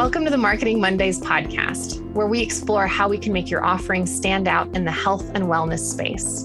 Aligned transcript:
Welcome 0.00 0.24
to 0.24 0.30
the 0.30 0.38
Marketing 0.38 0.80
Mondays 0.80 1.20
podcast, 1.20 2.00
where 2.14 2.26
we 2.26 2.40
explore 2.40 2.86
how 2.86 3.06
we 3.06 3.18
can 3.18 3.34
make 3.34 3.50
your 3.50 3.62
offering 3.62 4.06
stand 4.06 4.48
out 4.48 4.74
in 4.74 4.86
the 4.86 4.90
health 4.90 5.30
and 5.34 5.44
wellness 5.44 5.80
space. 5.80 6.44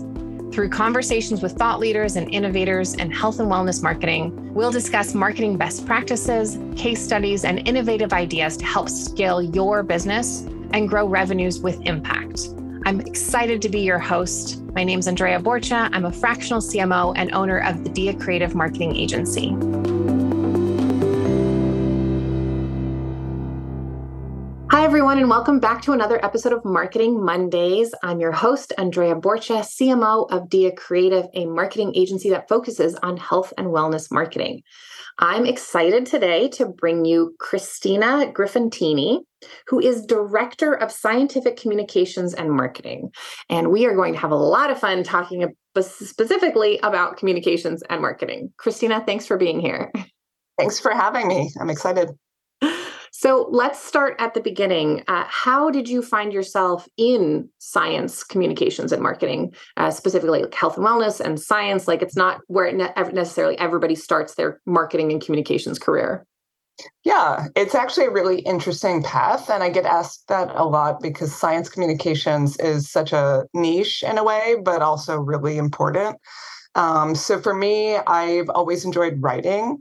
Through 0.53 0.67
conversations 0.71 1.41
with 1.41 1.53
thought 1.53 1.79
leaders 1.79 2.17
and 2.17 2.29
innovators 2.33 2.95
in 2.95 3.09
health 3.09 3.39
and 3.39 3.49
wellness 3.49 3.81
marketing, 3.81 4.53
we'll 4.53 4.73
discuss 4.73 5.13
marketing 5.13 5.55
best 5.55 5.85
practices, 5.85 6.59
case 6.75 7.01
studies, 7.01 7.45
and 7.45 7.65
innovative 7.65 8.11
ideas 8.11 8.57
to 8.57 8.65
help 8.65 8.89
scale 8.89 9.41
your 9.41 9.83
business 9.83 10.41
and 10.73 10.89
grow 10.89 11.07
revenues 11.07 11.61
with 11.61 11.79
impact. 11.83 12.49
I'm 12.85 12.99
excited 12.99 13.61
to 13.61 13.69
be 13.69 13.79
your 13.79 13.99
host. 13.99 14.61
My 14.73 14.83
name 14.83 14.99
is 14.99 15.07
Andrea 15.07 15.39
Borcha. 15.39 15.89
I'm 15.93 16.03
a 16.03 16.11
fractional 16.11 16.59
CMO 16.59 17.13
and 17.15 17.33
owner 17.33 17.59
of 17.59 17.85
the 17.85 17.89
Dia 17.89 18.15
Creative 18.15 18.53
Marketing 18.53 18.93
Agency. 18.97 19.55
Everyone, 25.15 25.31
and 25.31 25.37
welcome 25.37 25.59
back 25.61 25.81
to 25.83 25.93
another 25.93 26.19
episode 26.25 26.51
of 26.51 26.65
Marketing 26.65 27.23
Mondays. 27.23 27.95
I'm 28.03 28.19
your 28.19 28.33
host, 28.33 28.73
Andrea 28.77 29.15
Borcha, 29.15 29.61
CMO 29.61 30.29
of 30.29 30.49
Dia 30.49 30.73
Creative, 30.73 31.25
a 31.33 31.45
marketing 31.45 31.93
agency 31.95 32.29
that 32.31 32.49
focuses 32.49 32.95
on 32.95 33.15
health 33.15 33.53
and 33.57 33.67
wellness 33.67 34.11
marketing. 34.11 34.61
I'm 35.17 35.45
excited 35.45 36.05
today 36.05 36.49
to 36.49 36.65
bring 36.65 37.05
you 37.05 37.33
Christina 37.39 38.29
Grifantini, 38.33 39.21
who 39.67 39.79
is 39.79 40.05
Director 40.05 40.73
of 40.73 40.91
Scientific 40.91 41.55
Communications 41.55 42.33
and 42.33 42.51
Marketing. 42.51 43.09
And 43.49 43.71
we 43.71 43.85
are 43.85 43.95
going 43.95 44.15
to 44.15 44.19
have 44.19 44.31
a 44.31 44.35
lot 44.35 44.69
of 44.69 44.81
fun 44.81 45.01
talking 45.03 45.47
specifically 45.79 46.77
about 46.83 47.15
communications 47.15 47.83
and 47.89 48.01
marketing. 48.01 48.51
Christina, 48.57 49.01
thanks 49.05 49.25
for 49.25 49.37
being 49.37 49.61
here. 49.61 49.93
Thanks 50.59 50.77
for 50.77 50.91
having 50.91 51.29
me. 51.29 51.51
I'm 51.61 51.69
excited. 51.69 52.09
So 53.25 53.47
let's 53.49 53.83
start 53.83 54.17
at 54.19 54.35
the 54.35 54.39
beginning. 54.39 55.03
Uh, 55.07 55.23
how 55.27 55.71
did 55.71 55.89
you 55.89 56.03
find 56.03 56.31
yourself 56.31 56.87
in 56.95 57.49
science, 57.57 58.23
communications, 58.23 58.91
and 58.91 59.01
marketing, 59.01 59.55
uh, 59.77 59.89
specifically 59.89 60.43
like 60.43 60.53
health 60.53 60.77
and 60.77 60.85
wellness 60.85 61.19
and 61.19 61.39
science? 61.39 61.87
Like 61.87 62.03
it's 62.03 62.15
not 62.15 62.41
where 62.45 62.71
ne- 62.71 62.93
necessarily 63.13 63.57
everybody 63.57 63.95
starts 63.95 64.35
their 64.35 64.61
marketing 64.67 65.11
and 65.11 65.19
communications 65.19 65.79
career. 65.79 66.23
Yeah, 67.03 67.47
it's 67.55 67.73
actually 67.73 68.05
a 68.05 68.11
really 68.11 68.41
interesting 68.41 69.01
path. 69.01 69.49
And 69.49 69.63
I 69.63 69.71
get 69.71 69.85
asked 69.85 70.27
that 70.27 70.51
a 70.53 70.63
lot 70.63 71.01
because 71.01 71.33
science 71.33 71.67
communications 71.67 72.59
is 72.59 72.91
such 72.91 73.11
a 73.11 73.45
niche 73.55 74.03
in 74.03 74.19
a 74.19 74.23
way, 74.23 74.57
but 74.63 74.83
also 74.83 75.17
really 75.17 75.57
important. 75.57 76.15
Um, 76.75 77.15
so 77.15 77.41
for 77.41 77.55
me, 77.55 77.95
I've 77.95 78.49
always 78.49 78.85
enjoyed 78.85 79.17
writing 79.19 79.79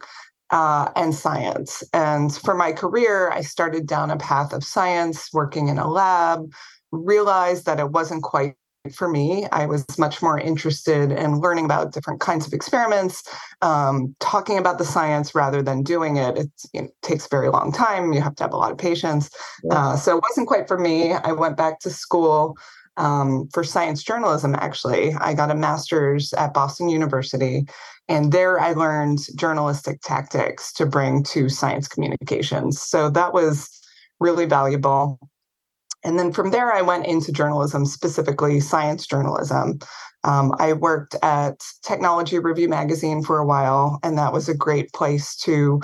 uh, 0.54 0.88
and 0.94 1.12
science. 1.12 1.82
And 1.92 2.32
for 2.32 2.54
my 2.54 2.70
career, 2.70 3.28
I 3.30 3.40
started 3.40 3.88
down 3.88 4.12
a 4.12 4.16
path 4.16 4.52
of 4.52 4.62
science, 4.62 5.30
working 5.32 5.66
in 5.66 5.78
a 5.78 5.90
lab, 5.90 6.48
realized 6.92 7.66
that 7.66 7.80
it 7.80 7.90
wasn't 7.90 8.22
quite 8.22 8.54
for 8.94 9.08
me. 9.08 9.46
I 9.50 9.66
was 9.66 9.84
much 9.98 10.22
more 10.22 10.38
interested 10.38 11.10
in 11.10 11.40
learning 11.40 11.64
about 11.64 11.92
different 11.92 12.20
kinds 12.20 12.46
of 12.46 12.52
experiments, 12.52 13.24
um, 13.62 14.14
talking 14.20 14.58
about 14.58 14.78
the 14.78 14.84
science 14.84 15.34
rather 15.34 15.60
than 15.60 15.82
doing 15.82 16.18
it. 16.18 16.38
It, 16.38 16.50
it, 16.72 16.90
takes 17.02 17.26
a 17.26 17.30
very 17.30 17.48
long 17.48 17.72
time. 17.72 18.12
You 18.12 18.20
have 18.20 18.36
to 18.36 18.44
have 18.44 18.52
a 18.52 18.56
lot 18.56 18.70
of 18.70 18.78
patience. 18.78 19.30
Uh, 19.70 19.96
so 19.96 20.16
it 20.16 20.22
wasn't 20.22 20.46
quite 20.46 20.68
for 20.68 20.78
me. 20.78 21.14
I 21.14 21.32
went 21.32 21.56
back 21.56 21.80
to 21.80 21.90
school 21.90 22.56
um, 22.96 23.48
for 23.52 23.64
science 23.64 24.02
journalism, 24.02 24.54
actually. 24.54 25.14
I 25.14 25.34
got 25.34 25.50
a 25.50 25.54
master's 25.54 26.32
at 26.34 26.54
Boston 26.54 26.88
University. 26.88 27.66
And 28.08 28.32
there 28.32 28.60
I 28.60 28.72
learned 28.72 29.20
journalistic 29.36 30.00
tactics 30.02 30.72
to 30.74 30.86
bring 30.86 31.22
to 31.24 31.48
science 31.48 31.88
communications. 31.88 32.80
So 32.80 33.08
that 33.10 33.32
was 33.32 33.70
really 34.20 34.46
valuable. 34.46 35.18
And 36.04 36.18
then 36.18 36.32
from 36.32 36.50
there, 36.50 36.70
I 36.72 36.82
went 36.82 37.06
into 37.06 37.32
journalism, 37.32 37.86
specifically 37.86 38.60
science 38.60 39.06
journalism. 39.06 39.78
Um, 40.22 40.54
I 40.58 40.74
worked 40.74 41.16
at 41.22 41.60
Technology 41.82 42.38
Review 42.38 42.68
Magazine 42.68 43.22
for 43.22 43.38
a 43.38 43.46
while, 43.46 44.00
and 44.02 44.18
that 44.18 44.32
was 44.32 44.48
a 44.48 44.54
great 44.54 44.92
place 44.92 45.34
to 45.36 45.80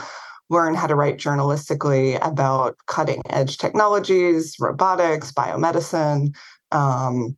learn 0.51 0.75
how 0.75 0.87
to 0.87 0.95
write 0.95 1.17
journalistically 1.17 2.19
about 2.27 2.77
cutting 2.87 3.23
edge 3.31 3.57
technologies, 3.57 4.57
robotics, 4.61 5.33
biomedicine, 5.33 6.35
um, 6.73 7.37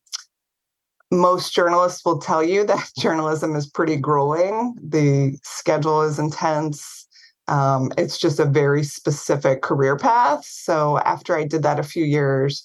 most 1.12 1.54
journalists 1.54 2.04
will 2.04 2.18
tell 2.18 2.42
you 2.42 2.64
that 2.66 2.90
journalism 2.98 3.54
is 3.54 3.68
pretty 3.68 3.96
grueling. 3.96 4.74
The 4.82 5.38
schedule 5.42 6.02
is 6.02 6.18
intense. 6.18 7.06
Um, 7.48 7.92
it's 7.98 8.18
just 8.18 8.40
a 8.40 8.46
very 8.46 8.82
specific 8.82 9.62
career 9.62 9.96
path. 9.96 10.44
So 10.44 10.98
after 10.98 11.36
I 11.36 11.44
did 11.44 11.62
that 11.64 11.78
a 11.78 11.84
few 11.84 12.04
years, 12.04 12.64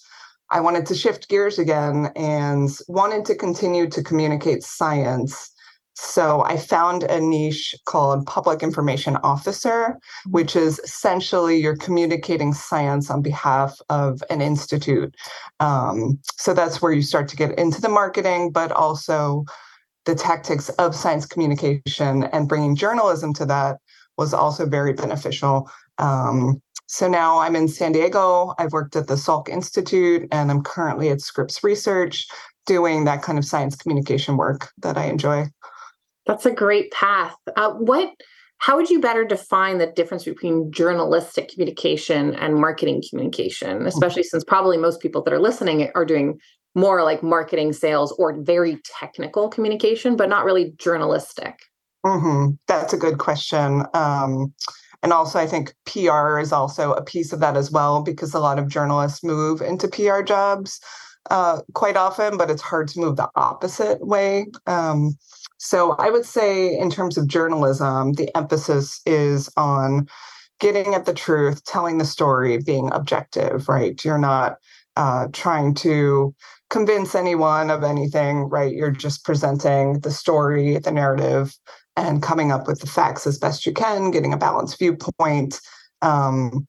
I 0.50 0.62
wanted 0.62 0.86
to 0.86 0.96
shift 0.96 1.28
gears 1.28 1.60
again 1.60 2.10
and 2.16 2.70
wanted 2.88 3.26
to 3.26 3.36
continue 3.36 3.90
to 3.90 4.02
communicate 4.02 4.64
science 4.64 5.52
so 6.00 6.44
I 6.44 6.58
found 6.58 7.04
a 7.04 7.20
niche 7.20 7.74
called 7.86 8.28
public 8.28 8.62
information 8.62 9.18
officer, 9.24 9.98
which 10.28 10.56
is 10.56 10.78
essentially 10.80 11.58
you're 11.58 11.76
communicating 11.76 12.54
science 12.54 13.10
on 13.10 13.24
behalf 13.24 13.80
of 13.90 14.22
an 14.30 14.40
institute. 14.40 15.16
Um, 15.60 16.20
so 16.36 16.54
that's 16.54 16.84
where 16.84 16.92
you 16.92 17.02
start 17.02 17.28
to 17.30 17.36
get 17.36 17.58
into 17.58 17.82
the 17.82 17.90
marketing, 17.90 18.52
but 18.52 18.72
also 18.72 19.46
the 20.06 20.14
tactics 20.14 20.70
of 20.70 20.94
science 20.94 21.26
communication 21.26 22.26
and 22.26 22.48
bringing 22.48 22.76
journalism 22.76 23.34
to 23.34 23.46
that 23.48 23.78
was 24.20 24.36
also 24.36 24.68
very 24.68 24.94
beneficial. 24.94 25.68
Um, 25.98 26.62
so 26.86 27.08
now 27.08 27.40
I'm 27.40 27.56
in 27.56 27.68
San 27.68 27.92
Diego. 27.92 28.54
I've 28.60 28.72
worked 28.72 28.96
at 28.96 29.08
the 29.08 29.16
Salk 29.16 29.50
Institute 29.50 30.28
and 30.32 30.52
I'm 30.52 30.62
currently 30.62 31.10
at 31.10 31.22
Scripps 31.22 31.64
Research 31.64 32.28
doing 32.68 33.06
that 33.06 33.24
kind 33.24 33.40
of 33.40 33.46
science 33.46 33.76
communication 33.76 34.38
work 34.38 34.70
that 34.84 34.96
I 34.96 35.06
enjoy. 35.06 35.48
That's 36.28 36.46
a 36.46 36.52
great 36.52 36.92
path. 36.92 37.36
Uh, 37.56 37.74
what? 37.74 38.12
How 38.60 38.76
would 38.76 38.90
you 38.90 39.00
better 39.00 39.24
define 39.24 39.78
the 39.78 39.86
difference 39.86 40.26
between 40.26 40.72
journalistic 40.72 41.50
communication 41.50 42.34
and 42.36 42.56
marketing 42.56 43.04
communication, 43.08 43.78
mm-hmm. 43.78 43.88
especially 43.88 44.24
since 44.24 44.44
probably 44.44 44.78
most 44.78 45.00
people 45.00 45.22
that 45.24 45.34
are 45.34 45.40
listening 45.40 45.90
are 45.94 46.06
doing 46.06 46.40
more 46.74 47.04
like 47.04 47.24
marketing, 47.24 47.74
sales, 47.74 48.12
or 48.14 48.36
very 48.42 48.80
technical 49.00 49.50
communication, 49.50 50.16
but 50.16 50.30
not 50.30 50.44
really 50.44 50.74
journalistic? 50.78 51.56
Mm-hmm. 52.06 52.54
That's 52.68 52.94
a 52.94 52.98
good 52.98 53.20
question. 53.20 53.84
Um, 53.94 54.54
and 55.04 55.14
also, 55.14 55.40
I 55.40 55.48
think 55.48 55.74
PR 55.86 56.40
is 56.40 56.52
also 56.52 56.94
a 56.94 57.04
piece 57.04 57.34
of 57.34 57.40
that 57.40 57.58
as 57.58 57.72
well, 57.72 58.02
because 58.02 58.34
a 58.34 58.40
lot 58.40 58.60
of 58.60 58.68
journalists 58.68 59.24
move 59.24 59.62
into 59.62 59.88
PR 59.88 60.22
jobs 60.22 60.80
uh, 61.30 61.62
quite 61.74 61.98
often, 61.98 62.38
but 62.38 62.50
it's 62.50 62.62
hard 62.62 62.88
to 62.90 63.00
move 63.00 63.18
the 63.18 63.30
opposite 63.36 64.06
way. 64.06 64.48
Um, 64.66 65.18
so 65.58 65.94
I 65.94 66.10
would 66.10 66.26
say, 66.26 66.78
in 66.78 66.90
terms 66.90 67.18
of 67.18 67.28
journalism, 67.28 68.14
the 68.14 68.36
emphasis 68.38 69.02
is 69.06 69.50
on 69.58 70.08
getting 70.60 70.94
at 70.94 71.06
the 71.06 71.14
truth, 71.14 71.64
telling 71.66 71.98
the 71.98 72.06
story, 72.06 72.58
being 72.60 72.92
objective, 72.92 73.68
right? 73.70 74.04
You're 74.04 74.18
not 74.18 74.58
uh, 74.96 75.28
trying 75.34 75.74
to 75.76 76.34
convince 76.70 77.16
anyone 77.16 77.70
of 77.70 77.84
anything, 77.84 78.50
right? 78.50 78.74
You're 78.74 78.92
just 78.92 79.24
presenting 79.24 80.00
the 80.00 80.12
story, 80.12 80.78
the 80.80 80.92
narrative, 80.92 81.56
and 81.96 82.22
coming 82.22 82.52
up 82.52 82.68
with 82.68 82.80
the 82.80 82.88
facts 82.88 83.26
as 83.26 83.38
best 83.38 83.66
you 83.66 83.74
can, 83.74 84.12
getting 84.12 84.34
a 84.34 84.38
balanced 84.38 84.80
viewpoint. 84.80 85.60
Um, 86.02 86.68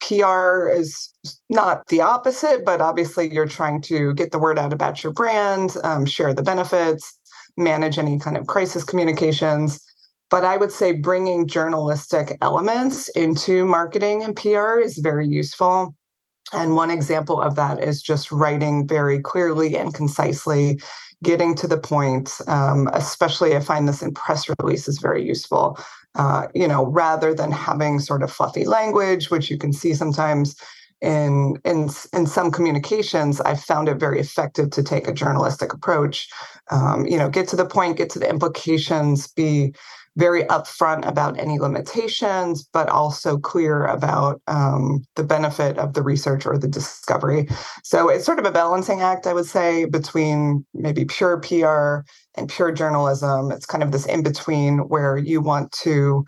PR 0.00 0.68
is 0.68 1.10
not 1.48 1.86
the 1.88 2.02
opposite, 2.02 2.64
but 2.64 2.80
obviously 2.80 3.32
you're 3.32 3.46
trying 3.46 3.80
to 3.82 4.12
get 4.14 4.32
the 4.32 4.38
word 4.38 4.58
out 4.58 4.72
about 4.72 5.02
your 5.02 5.12
brand, 5.12 5.76
um, 5.82 6.04
share 6.04 6.34
the 6.34 6.42
benefits, 6.42 7.18
manage 7.56 7.98
any 7.98 8.18
kind 8.18 8.36
of 8.36 8.46
crisis 8.46 8.84
communications. 8.84 9.80
But 10.30 10.44
I 10.44 10.56
would 10.56 10.72
say 10.72 10.92
bringing 10.92 11.46
journalistic 11.46 12.36
elements 12.40 13.08
into 13.10 13.64
marketing 13.64 14.24
and 14.24 14.34
PR 14.34 14.80
is 14.80 14.98
very 14.98 15.26
useful. 15.26 15.94
And 16.52 16.74
one 16.74 16.90
example 16.90 17.40
of 17.40 17.56
that 17.56 17.82
is 17.82 18.02
just 18.02 18.30
writing 18.30 18.86
very 18.86 19.20
clearly 19.20 19.76
and 19.76 19.94
concisely, 19.94 20.80
getting 21.22 21.54
to 21.56 21.66
the 21.66 21.78
point. 21.78 22.32
Um, 22.48 22.88
especially, 22.92 23.56
I 23.56 23.60
find 23.60 23.88
this 23.88 24.02
in 24.02 24.12
press 24.12 24.46
releases 24.60 24.98
very 24.98 25.24
useful. 25.24 25.78
Uh, 26.16 26.46
you 26.54 26.68
know, 26.68 26.86
rather 26.86 27.34
than 27.34 27.50
having 27.50 27.98
sort 27.98 28.22
of 28.22 28.30
fluffy 28.30 28.64
language, 28.64 29.30
which 29.30 29.50
you 29.50 29.58
can 29.58 29.72
see 29.72 29.94
sometimes 29.94 30.54
in 31.04 31.60
in 31.64 31.90
in 32.14 32.26
some 32.26 32.50
communications, 32.50 33.40
I've 33.42 33.60
found 33.60 33.88
it 33.88 33.96
very 33.96 34.18
effective 34.18 34.70
to 34.70 34.82
take 34.82 35.06
a 35.06 35.12
journalistic 35.12 35.72
approach. 35.72 36.28
Um, 36.70 37.06
you 37.06 37.18
know, 37.18 37.28
get 37.28 37.46
to 37.48 37.56
the 37.56 37.66
point, 37.66 37.98
get 37.98 38.10
to 38.10 38.18
the 38.18 38.28
implications, 38.28 39.28
be 39.28 39.74
very 40.16 40.44
upfront 40.44 41.06
about 41.06 41.38
any 41.38 41.58
limitations, 41.58 42.66
but 42.72 42.88
also 42.88 43.36
clear 43.36 43.84
about 43.84 44.40
um, 44.46 45.04
the 45.16 45.24
benefit 45.24 45.76
of 45.76 45.92
the 45.94 46.02
research 46.02 46.46
or 46.46 46.56
the 46.56 46.68
discovery. 46.68 47.48
So 47.82 48.08
it's 48.08 48.24
sort 48.24 48.38
of 48.38 48.46
a 48.46 48.52
balancing 48.52 49.00
act, 49.00 49.26
I 49.26 49.34
would 49.34 49.46
say, 49.46 49.86
between 49.86 50.64
maybe 50.72 51.04
pure 51.04 51.40
PR 51.40 52.06
and 52.36 52.48
pure 52.48 52.70
journalism. 52.70 53.50
It's 53.50 53.66
kind 53.66 53.82
of 53.82 53.90
this 53.90 54.06
in 54.06 54.22
between 54.22 54.88
where 54.88 55.16
you 55.16 55.40
want 55.40 55.72
to 55.82 56.24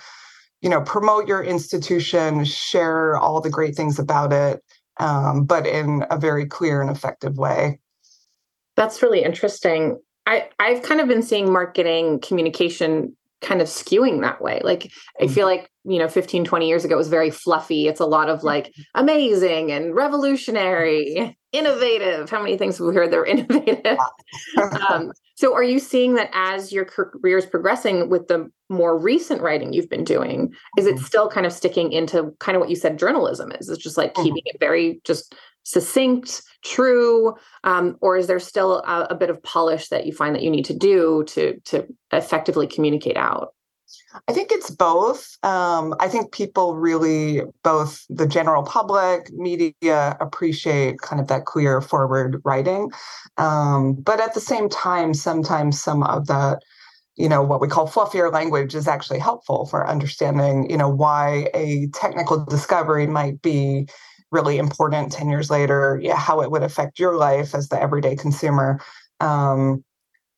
you 0.62 0.70
know, 0.70 0.80
promote 0.80 1.28
your 1.28 1.44
institution, 1.44 2.44
share 2.44 3.16
all 3.16 3.40
the 3.40 3.50
great 3.50 3.76
things 3.76 3.98
about 3.98 4.32
it, 4.32 4.62
um, 4.98 5.44
but 5.44 5.66
in 5.66 6.04
a 6.10 6.18
very 6.18 6.46
clear 6.46 6.80
and 6.80 6.90
effective 6.90 7.36
way. 7.36 7.80
That's 8.76 9.02
really 9.02 9.22
interesting. 9.22 9.98
I, 10.26 10.48
I've 10.58 10.82
kind 10.82 11.00
of 11.00 11.08
been 11.08 11.22
seeing 11.22 11.52
marketing 11.52 12.20
communication 12.20 13.15
kind 13.42 13.60
of 13.60 13.68
skewing 13.68 14.22
that 14.22 14.40
way. 14.40 14.60
Like 14.64 14.90
I 15.20 15.26
feel 15.26 15.46
mm-hmm. 15.46 15.60
like, 15.62 15.70
you 15.84 15.98
know, 15.98 16.08
15, 16.08 16.44
20 16.44 16.68
years 16.68 16.84
ago 16.84 16.94
it 16.94 16.98
was 16.98 17.08
very 17.08 17.30
fluffy. 17.30 17.86
It's 17.86 18.00
a 18.00 18.06
lot 18.06 18.28
of 18.28 18.42
like 18.42 18.72
amazing 18.94 19.70
and 19.70 19.94
revolutionary, 19.94 21.36
innovative. 21.52 22.30
How 22.30 22.42
many 22.42 22.56
things 22.56 22.78
have 22.78 22.86
we 22.86 22.94
heard 22.94 23.10
they're 23.10 23.24
innovative? 23.26 23.98
um, 24.88 25.12
so 25.36 25.54
are 25.54 25.62
you 25.62 25.78
seeing 25.78 26.14
that 26.14 26.30
as 26.32 26.72
your 26.72 26.86
career 26.86 27.38
is 27.38 27.46
progressing 27.46 28.08
with 28.08 28.28
the 28.28 28.50
more 28.70 28.98
recent 28.98 29.42
writing 29.42 29.72
you've 29.72 29.90
been 29.90 30.04
doing, 30.04 30.52
is 30.78 30.86
it 30.86 30.96
mm-hmm. 30.96 31.04
still 31.04 31.28
kind 31.28 31.46
of 31.46 31.52
sticking 31.52 31.92
into 31.92 32.34
kind 32.40 32.56
of 32.56 32.60
what 32.60 32.70
you 32.70 32.76
said 32.76 32.98
journalism 32.98 33.52
is? 33.52 33.68
It's 33.68 33.82
just 33.82 33.98
like 33.98 34.14
mm-hmm. 34.14 34.24
keeping 34.24 34.42
it 34.46 34.58
very 34.58 35.00
just 35.04 35.34
succinct, 35.66 36.42
true, 36.64 37.34
um, 37.64 37.96
or 38.00 38.16
is 38.16 38.28
there 38.28 38.38
still 38.38 38.78
a, 38.78 39.08
a, 39.10 39.14
bit 39.16 39.30
of 39.30 39.42
polish 39.42 39.88
that 39.88 40.06
you 40.06 40.12
find 40.12 40.32
that 40.34 40.42
you 40.42 40.50
need 40.50 40.64
to 40.64 40.74
do 40.74 41.24
to 41.26 41.60
to 41.64 41.84
effectively 42.12 42.68
communicate 42.68 43.16
out? 43.16 43.48
I 44.28 44.32
think 44.32 44.52
it's 44.52 44.70
both. 44.70 45.36
Um, 45.42 45.94
I 45.98 46.08
think 46.08 46.32
people 46.32 46.76
really, 46.76 47.42
both 47.64 48.04
the 48.08 48.28
general 48.28 48.62
public, 48.62 49.30
media, 49.32 50.16
appreciate 50.20 51.00
kind 51.00 51.20
of 51.20 51.26
that 51.28 51.46
clear 51.46 51.80
forward 51.80 52.40
writing, 52.44 52.90
um, 53.36 53.94
but 53.94 54.20
at 54.20 54.34
the 54.34 54.40
same 54.40 54.68
time, 54.68 55.14
sometimes 55.14 55.82
some 55.82 56.04
of 56.04 56.28
that 56.28 56.60
you 57.16 57.28
know 57.28 57.42
what 57.42 57.60
we 57.60 57.66
call 57.66 57.88
fluffier 57.88 58.32
language 58.32 58.74
is 58.74 58.86
actually 58.86 59.18
helpful 59.18 59.66
for 59.66 59.88
understanding 59.88 60.68
you 60.68 60.76
know 60.76 60.88
why 60.88 61.48
a 61.54 61.88
technical 61.94 62.44
discovery 62.44 63.06
might 63.06 63.40
be 63.40 63.88
really 64.32 64.58
important 64.58 65.12
10 65.12 65.28
years 65.28 65.50
later 65.50 65.98
yeah, 66.02 66.16
how 66.16 66.40
it 66.40 66.50
would 66.50 66.62
affect 66.62 66.98
your 66.98 67.16
life 67.16 67.54
as 67.54 67.68
the 67.68 67.80
everyday 67.80 68.16
consumer. 68.16 68.80
Um, 69.20 69.84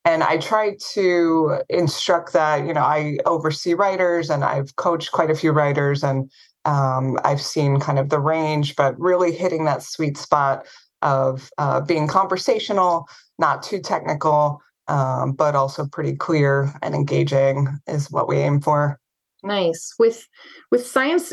and 0.05 0.23
i 0.23 0.39
try 0.39 0.77
to 0.93 1.59
instruct 1.69 2.33
that 2.33 2.65
you 2.65 2.73
know 2.73 2.83
i 2.83 3.19
oversee 3.27 3.75
writers 3.75 4.31
and 4.31 4.45
i've 4.45 4.77
coached 4.77 5.11
quite 5.11 5.29
a 5.29 5.35
few 5.35 5.51
writers 5.51 6.05
and 6.05 6.31
um, 6.65 7.19
i've 7.25 7.41
seen 7.41 7.81
kind 7.81 7.99
of 7.99 8.09
the 8.09 8.21
range 8.21 8.77
but 8.77 8.99
really 8.99 9.33
hitting 9.33 9.65
that 9.65 9.83
sweet 9.83 10.17
spot 10.17 10.65
of 11.03 11.51
uh, 11.59 11.81
being 11.81 12.07
conversational 12.07 13.09
not 13.41 13.61
too 13.61 13.81
technical 13.81 14.63
um, 14.89 15.33
but 15.33 15.55
also 15.55 15.87
pretty 15.87 16.15
clear 16.15 16.73
and 16.83 16.95
engaging 16.95 17.69
is 17.87 18.11
what 18.11 18.29
we 18.29 18.39
aim 18.39 18.61
for. 18.61 18.99
Nice. 19.43 19.95
With 19.99 20.27
with 20.71 20.87
science 20.87 21.33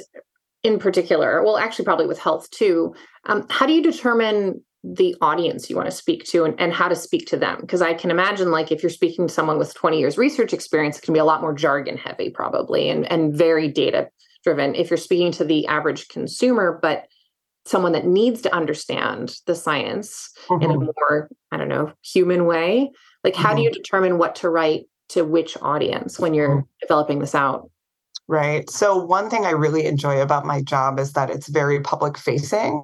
in 0.66 0.80
particular, 0.80 1.44
well, 1.44 1.58
actually, 1.58 1.86
probably 1.86 2.08
with 2.08 2.20
health 2.20 2.50
too, 2.50 2.96
um, 3.26 3.46
how 3.50 3.68
do 3.68 3.74
you 3.74 3.84
determine 3.84 4.64
the 4.84 5.16
audience 5.22 5.70
you 5.70 5.76
want 5.76 5.88
to 5.88 5.96
speak 5.96 6.24
to 6.24 6.44
and, 6.44 6.60
and 6.60 6.74
how 6.74 6.88
to 6.88 6.96
speak 6.96 7.28
to 7.28 7.38
them? 7.38 7.60
Because 7.62 7.84
I 7.84 7.94
can 7.94 8.10
imagine, 8.10 8.50
like, 8.50 8.72
if 8.72 8.82
you're 8.82 8.90
speaking 8.90 9.28
to 9.28 9.34
someone 9.34 9.60
with 9.60 9.76
20 9.76 10.00
years 10.00 10.18
research 10.18 10.54
experience, 10.54 10.98
it 10.98 11.04
can 11.04 11.14
be 11.14 11.20
a 11.20 11.26
lot 11.26 11.42
more 11.42 11.54
jargon 11.54 11.98
heavy, 11.98 12.32
probably, 12.32 12.90
and, 12.90 13.10
and 13.12 13.36
very 13.36 13.68
data 13.68 14.10
driven. 14.44 14.74
If 14.74 14.90
you're 14.90 14.98
speaking 14.98 15.32
to 15.34 15.46
the 15.46 15.68
average 15.68 16.08
consumer, 16.08 16.80
but 16.82 17.06
someone 17.66 17.92
that 17.92 18.08
needs 18.08 18.42
to 18.42 18.56
understand 18.56 19.38
the 19.46 19.56
science 19.56 20.32
mm-hmm. 20.48 20.64
in 20.64 20.72
a 20.72 20.74
mm-hmm. 20.74 20.90
more, 20.98 21.30
I 21.52 21.58
don't 21.58 21.70
know, 21.70 21.94
human 22.04 22.46
way, 22.46 22.92
like, 23.24 23.36
how 23.36 23.50
mm-hmm. 23.50 23.58
do 23.58 23.64
you 23.64 23.72
determine 23.72 24.18
what 24.18 24.36
to 24.38 24.50
write 24.50 24.86
to 25.10 25.24
which 25.24 25.58
audience 25.62 26.20
when 26.20 26.34
you're 26.34 26.50
mm-hmm. 26.50 26.68
developing 26.82 27.20
this 27.20 27.36
out? 27.36 27.70
Right. 28.28 28.68
So, 28.72 28.98
one 28.98 29.30
thing 29.30 29.46
I 29.46 29.52
really 29.52 29.86
enjoy 29.86 30.20
about 30.20 30.48
my 30.48 30.60
job 30.64 31.00
is 31.00 31.14
that 31.14 31.30
it's 31.30 31.48
very 31.48 31.80
public 31.80 32.18
facing. 32.18 32.84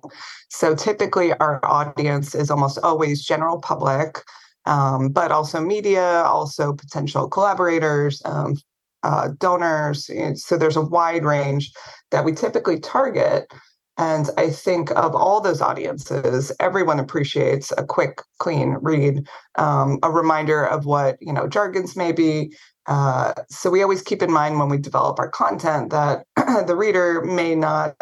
So, 0.50 0.76
typically, 0.76 1.34
our 1.34 1.60
audience 1.64 2.36
is 2.36 2.52
almost 2.52 2.78
always 2.84 3.26
general 3.26 3.60
public, 3.60 4.20
um, 4.68 5.10
but 5.10 5.32
also 5.32 5.60
media, 5.60 6.04
also 6.04 6.74
potential 6.74 7.28
collaborators, 7.28 8.22
um, 8.24 8.56
uh, 9.02 9.30
donors. 9.40 10.12
So, 10.36 10.58
there's 10.58 10.78
a 10.78 10.82
wide 10.82 11.26
range 11.26 11.72
that 12.12 12.24
we 12.24 12.34
typically 12.34 12.80
target. 12.80 13.52
And 14.02 14.30
I 14.38 14.50
think 14.50 14.90
of 14.92 15.16
all 15.16 15.42
those 15.42 15.62
audiences, 15.62 16.52
everyone 16.60 17.00
appreciates 17.00 17.72
a 17.78 17.86
quick, 17.86 18.22
clean 18.40 18.78
read, 18.82 19.28
um, 19.60 20.00
a 20.02 20.12
reminder 20.12 20.66
of 20.66 20.86
what 20.86 21.18
you 21.22 21.32
know 21.32 21.48
jargons 21.48 21.96
may 21.96 22.12
be, 22.12 22.54
uh, 22.88 23.34
so 23.50 23.70
we 23.70 23.84
always 23.84 24.02
keep 24.02 24.22
in 24.22 24.32
mind 24.32 24.60
when 24.60 24.70
we 24.70 24.78
develop 24.78 25.20
our 25.20 25.30
content 25.30 25.92
that 25.92 26.26
the 26.68 26.76
reader 26.76 27.24
may 27.24 27.56
not 27.56 27.96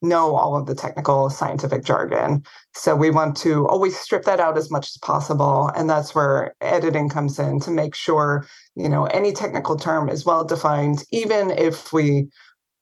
know 0.00 0.34
all 0.34 0.56
of 0.56 0.66
the 0.66 0.74
technical 0.74 1.30
scientific 1.30 1.84
jargon. 1.84 2.42
So 2.74 2.96
we 2.96 3.10
want 3.10 3.36
to 3.38 3.68
always 3.68 3.96
strip 3.96 4.24
that 4.24 4.40
out 4.40 4.58
as 4.58 4.70
much 4.70 4.88
as 4.88 4.96
possible. 4.96 5.70
And 5.76 5.88
that's 5.88 6.14
where 6.14 6.54
editing 6.60 7.08
comes 7.08 7.38
in 7.38 7.60
to 7.60 7.70
make 7.70 7.94
sure, 7.94 8.44
you 8.74 8.88
know, 8.88 9.04
any 9.06 9.32
technical 9.32 9.76
term 9.76 10.08
is 10.08 10.26
well 10.26 10.44
defined, 10.44 11.04
even 11.12 11.50
if 11.50 11.92
we 11.92 12.28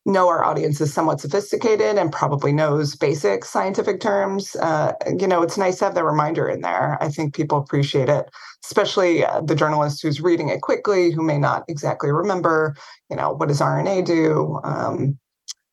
know 0.06 0.29
our 0.29 0.44
audience 0.44 0.81
is 0.81 0.93
somewhat 0.93 1.20
sophisticated 1.20 1.99
and 1.99 2.12
probably 2.12 2.52
knows 2.52 2.97
basic 2.97 3.44
scientific 3.44 4.00
terms, 4.00 4.56
uh, 4.56 4.93
you 5.19 5.26
know, 5.26 5.43
it's 5.43 5.58
nice 5.58 5.79
to 5.79 5.85
have 5.87 5.94
the 5.94 6.05
reminder 6.05 6.49
in 6.49 6.62
there. 6.62 6.97
I 7.02 7.08
think 7.08 7.35
people 7.35 7.58
appreciate 7.58 8.08
it, 8.08 8.31
especially 8.64 9.25
uh, 9.25 9.43
the 9.43 9.55
journalist 9.55 10.02
who's 10.02 10.20
reading 10.20 10.49
it 10.49 10.62
quickly, 10.62 11.11
who 11.11 11.23
may 11.23 11.38
not 11.38 11.64
exactly 11.69 12.11
remember, 12.11 12.75
you 13.11 13.17
know, 13.17 13.32
what 13.32 13.49
does 13.49 13.61
RNA 13.61 14.06
do? 14.06 14.58
Um, 14.64 15.19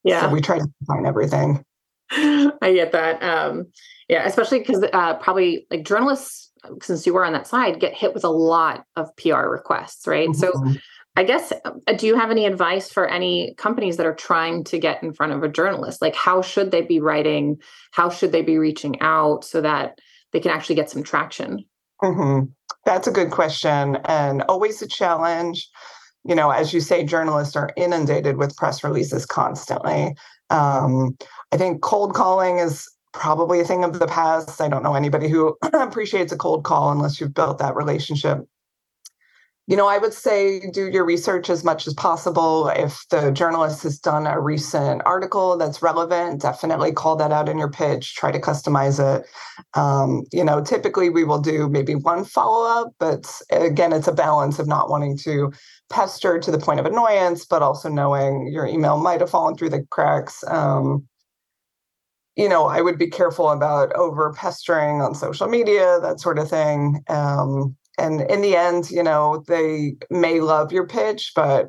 yeah. 0.04 0.22
So 0.22 0.30
we 0.30 0.42
try 0.42 0.60
to 0.60 0.68
define 0.82 1.06
everything. 1.06 1.64
I 2.12 2.74
get 2.74 2.92
that. 2.94 3.22
Um, 3.24 3.68
yeah, 4.08 4.26
especially 4.26 4.60
because 4.60 4.84
uh, 4.94 5.16
probably 5.16 5.68
like 5.70 5.86
journalists, 5.86 6.52
since 6.82 7.06
you 7.06 7.14
were 7.14 7.26
on 7.26 7.34
that 7.34 7.48
side, 7.48 7.80
get 7.80 7.94
hit 7.94 8.14
with 8.14 8.24
a 8.24 8.30
lot 8.30 8.86
of 8.96 9.14
PR 9.18 9.48
requests, 9.48 10.08
right? 10.08 10.30
Mm-hmm. 10.30 10.40
So 10.40 10.80
I 11.18 11.24
guess, 11.24 11.52
uh, 11.66 11.94
do 11.94 12.06
you 12.06 12.16
have 12.16 12.30
any 12.30 12.46
advice 12.46 12.92
for 12.92 13.08
any 13.08 13.56
companies 13.58 13.98
that 13.98 14.06
are 14.06 14.14
trying 14.14 14.64
to 14.66 14.78
get 14.78 15.02
in 15.02 15.14
front 15.14 15.34
of 15.34 15.42
a 15.42 15.50
journalist? 15.50 16.00
Like, 16.00 16.14
how 16.14 16.44
should 16.44 16.70
they 16.70 16.84
be 16.84 17.00
writing? 17.00 17.58
How 17.90 18.12
should 18.12 18.32
they 18.32 18.44
be 18.44 18.60
reaching 18.60 19.02
out 19.02 19.44
so 19.44 19.60
that 19.62 19.98
they 20.32 20.40
can 20.40 20.52
actually 20.52 20.76
get 20.76 20.92
some 20.92 21.02
traction? 21.02 21.66
Mm-hmm. 22.04 22.46
That's 22.86 23.08
a 23.08 23.12
good 23.12 23.32
question 23.32 23.98
and 24.06 24.44
always 24.44 24.80
a 24.84 24.88
challenge. 24.88 25.68
You 26.24 26.36
know, 26.36 26.52
as 26.52 26.72
you 26.72 26.82
say, 26.82 27.04
journalists 27.04 27.56
are 27.56 27.72
inundated 27.76 28.38
with 28.38 28.56
press 28.56 28.84
releases 28.84 29.26
constantly. 29.26 30.16
Um, 30.52 31.18
I 31.52 31.58
think 31.58 31.82
cold 31.82 32.14
calling 32.14 32.60
is 32.60 32.88
probably 33.14 33.60
a 33.60 33.66
thing 33.66 33.84
of 33.84 33.98
the 33.98 34.06
past. 34.06 34.62
I 34.62 34.70
don't 34.70 34.84
know 34.84 34.94
anybody 34.94 35.30
who 35.30 35.58
appreciates 35.74 36.32
a 36.32 36.38
cold 36.38 36.64
call 36.64 36.92
unless 36.92 37.20
you've 37.20 37.34
built 37.34 37.58
that 37.58 37.76
relationship 37.76 38.48
you 39.68 39.76
know, 39.76 39.88
I 39.88 39.98
would 39.98 40.14
say 40.14 40.62
do 40.72 40.90
your 40.90 41.04
research 41.04 41.50
as 41.50 41.66
much 41.66 41.88
as 41.88 41.94
possible. 41.94 42.70
If 42.70 43.06
the 43.10 43.32
journalist 43.32 43.84
has 43.84 44.00
done 44.00 44.26
a 44.26 44.40
recent 44.40 45.02
article 45.06 45.58
that's 45.58 45.82
relevant, 45.82 46.42
definitely 46.42 46.94
call 46.94 47.18
that 47.18 47.34
out 47.34 47.50
in 47.50 47.58
your 47.58 47.70
pitch, 47.70 48.16
try 48.16 48.32
to 48.32 48.40
customize 48.40 48.98
it. 48.98 49.28
Um, 49.74 50.24
you 50.32 50.46
know, 50.46 50.64
typically 50.64 51.10
we 51.10 51.26
will 51.26 51.42
do 51.42 51.68
maybe 51.68 51.96
one 51.96 52.24
follow 52.24 52.66
up, 52.82 52.94
but 52.98 53.30
again, 53.52 53.92
it's 53.92 54.08
a 54.08 54.14
balance 54.14 54.58
of 54.58 54.68
not 54.68 54.90
wanting 54.90 55.18
to 55.20 55.52
pester 55.90 56.40
to 56.40 56.50
the 56.50 56.60
point 56.60 56.80
of 56.80 56.86
annoyance, 56.86 57.46
but 57.46 57.62
also 57.62 57.90
knowing 57.90 58.48
your 58.48 58.66
email 58.66 58.98
might 58.98 59.20
have 59.20 59.30
fallen 59.30 59.58
through 59.58 59.72
the 59.72 59.86
cracks. 59.92 60.46
Um, 60.48 61.06
you 62.38 62.48
know, 62.48 62.68
I 62.68 62.80
would 62.80 62.98
be 62.98 63.08
careful 63.08 63.50
about 63.50 63.92
over 63.94 64.32
pestering 64.32 65.02
on 65.02 65.14
social 65.14 65.50
media, 65.50 66.00
that 66.02 66.22
sort 66.22 66.40
of 66.40 66.50
thing. 66.50 67.04
Um, 67.10 67.76
and 67.98 68.22
in 68.30 68.42
the 68.42 68.56
end 68.56 68.90
you 68.90 69.04
know 69.04 69.44
they 69.48 69.96
may 70.10 70.40
love 70.40 70.72
your 70.72 70.88
pitch 70.88 71.32
but 71.36 71.68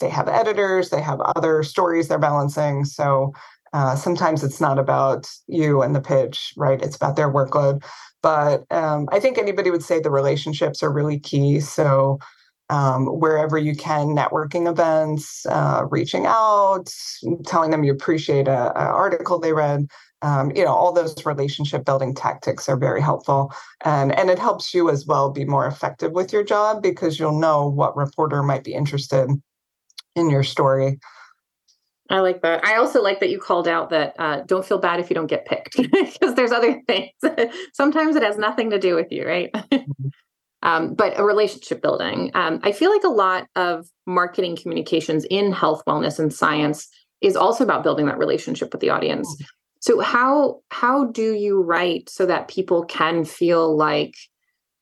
they 0.00 0.08
have 0.08 0.28
editors 0.28 0.90
they 0.90 1.00
have 1.00 1.20
other 1.20 1.62
stories 1.62 2.08
they're 2.08 2.18
balancing. 2.18 2.84
So 2.84 3.32
uh, 3.72 3.96
sometimes 3.96 4.44
it's 4.44 4.60
not 4.60 4.78
about 4.78 5.26
you 5.46 5.82
and 5.82 5.94
the 5.94 6.00
pitch 6.00 6.52
right? 6.56 6.80
It's 6.80 6.96
about 6.96 7.16
their 7.16 7.32
workload. 7.32 7.82
But 8.22 8.64
um, 8.70 9.08
i 9.12 9.20
think 9.20 9.38
anybody 9.38 9.70
would 9.70 9.84
say 9.84 10.00
the 10.00 10.10
relationships 10.10 10.82
are 10.82 10.92
really 10.92 11.18
key. 11.18 11.60
So 11.60 12.18
um, 12.68 13.06
wherever 13.06 13.56
you 13.56 13.76
can 13.76 14.08
networking 14.08 14.68
events 14.68 15.46
uh, 15.46 15.84
reaching 15.90 16.26
out 16.26 16.92
telling 17.44 17.70
them 17.70 17.84
you 17.84 17.92
appreciate 17.92 18.48
a, 18.48 18.72
a 18.76 18.84
article 18.84 19.38
they 19.38 19.52
read 19.52 19.86
um, 20.26 20.50
you 20.56 20.64
know 20.64 20.74
all 20.74 20.92
those 20.92 21.24
relationship 21.24 21.84
building 21.84 22.12
tactics 22.12 22.68
are 22.68 22.76
very 22.76 23.00
helpful 23.00 23.52
and 23.84 24.12
and 24.18 24.28
it 24.28 24.38
helps 24.38 24.74
you 24.74 24.90
as 24.90 25.06
well 25.06 25.30
be 25.30 25.44
more 25.44 25.66
effective 25.66 26.12
with 26.12 26.32
your 26.32 26.42
job 26.42 26.82
because 26.82 27.18
you'll 27.18 27.38
know 27.38 27.68
what 27.68 27.96
reporter 27.96 28.42
might 28.42 28.64
be 28.64 28.74
interested 28.74 29.30
in 30.16 30.28
your 30.28 30.42
story 30.42 30.98
I 32.08 32.20
like 32.20 32.40
that. 32.42 32.64
I 32.64 32.76
also 32.76 33.02
like 33.02 33.18
that 33.18 33.30
you 33.30 33.40
called 33.40 33.66
out 33.66 33.90
that 33.90 34.14
uh, 34.16 34.42
don't 34.46 34.64
feel 34.64 34.78
bad 34.78 35.00
if 35.00 35.10
you 35.10 35.14
don't 35.14 35.26
get 35.26 35.44
picked 35.44 35.76
because 35.76 36.36
there's 36.36 36.52
other 36.52 36.80
things. 36.86 37.10
Sometimes 37.72 38.14
it 38.14 38.22
has 38.22 38.38
nothing 38.38 38.70
to 38.70 38.78
do 38.78 38.94
with 38.94 39.10
you, 39.10 39.26
right? 39.26 39.50
Mm-hmm. 39.52 40.08
Um, 40.62 40.94
but 40.94 41.16
a 41.16 41.22
relationship 41.22 41.80
building. 41.80 42.32
Um, 42.34 42.60
I 42.64 42.72
feel 42.72 42.90
like 42.90 43.04
a 43.04 43.08
lot 43.08 43.46
of 43.54 43.86
marketing 44.06 44.56
communications 44.56 45.24
in 45.30 45.52
health, 45.52 45.82
wellness, 45.86 46.18
and 46.18 46.32
science 46.32 46.88
is 47.20 47.36
also 47.36 47.62
about 47.62 47.84
building 47.84 48.06
that 48.06 48.18
relationship 48.18 48.72
with 48.72 48.80
the 48.80 48.90
audience. 48.90 49.28
So 49.86 50.00
how 50.00 50.62
how 50.72 51.04
do 51.04 51.34
you 51.34 51.62
write 51.62 52.10
so 52.10 52.26
that 52.26 52.48
people 52.48 52.84
can 52.84 53.24
feel 53.24 53.76
like 53.76 54.16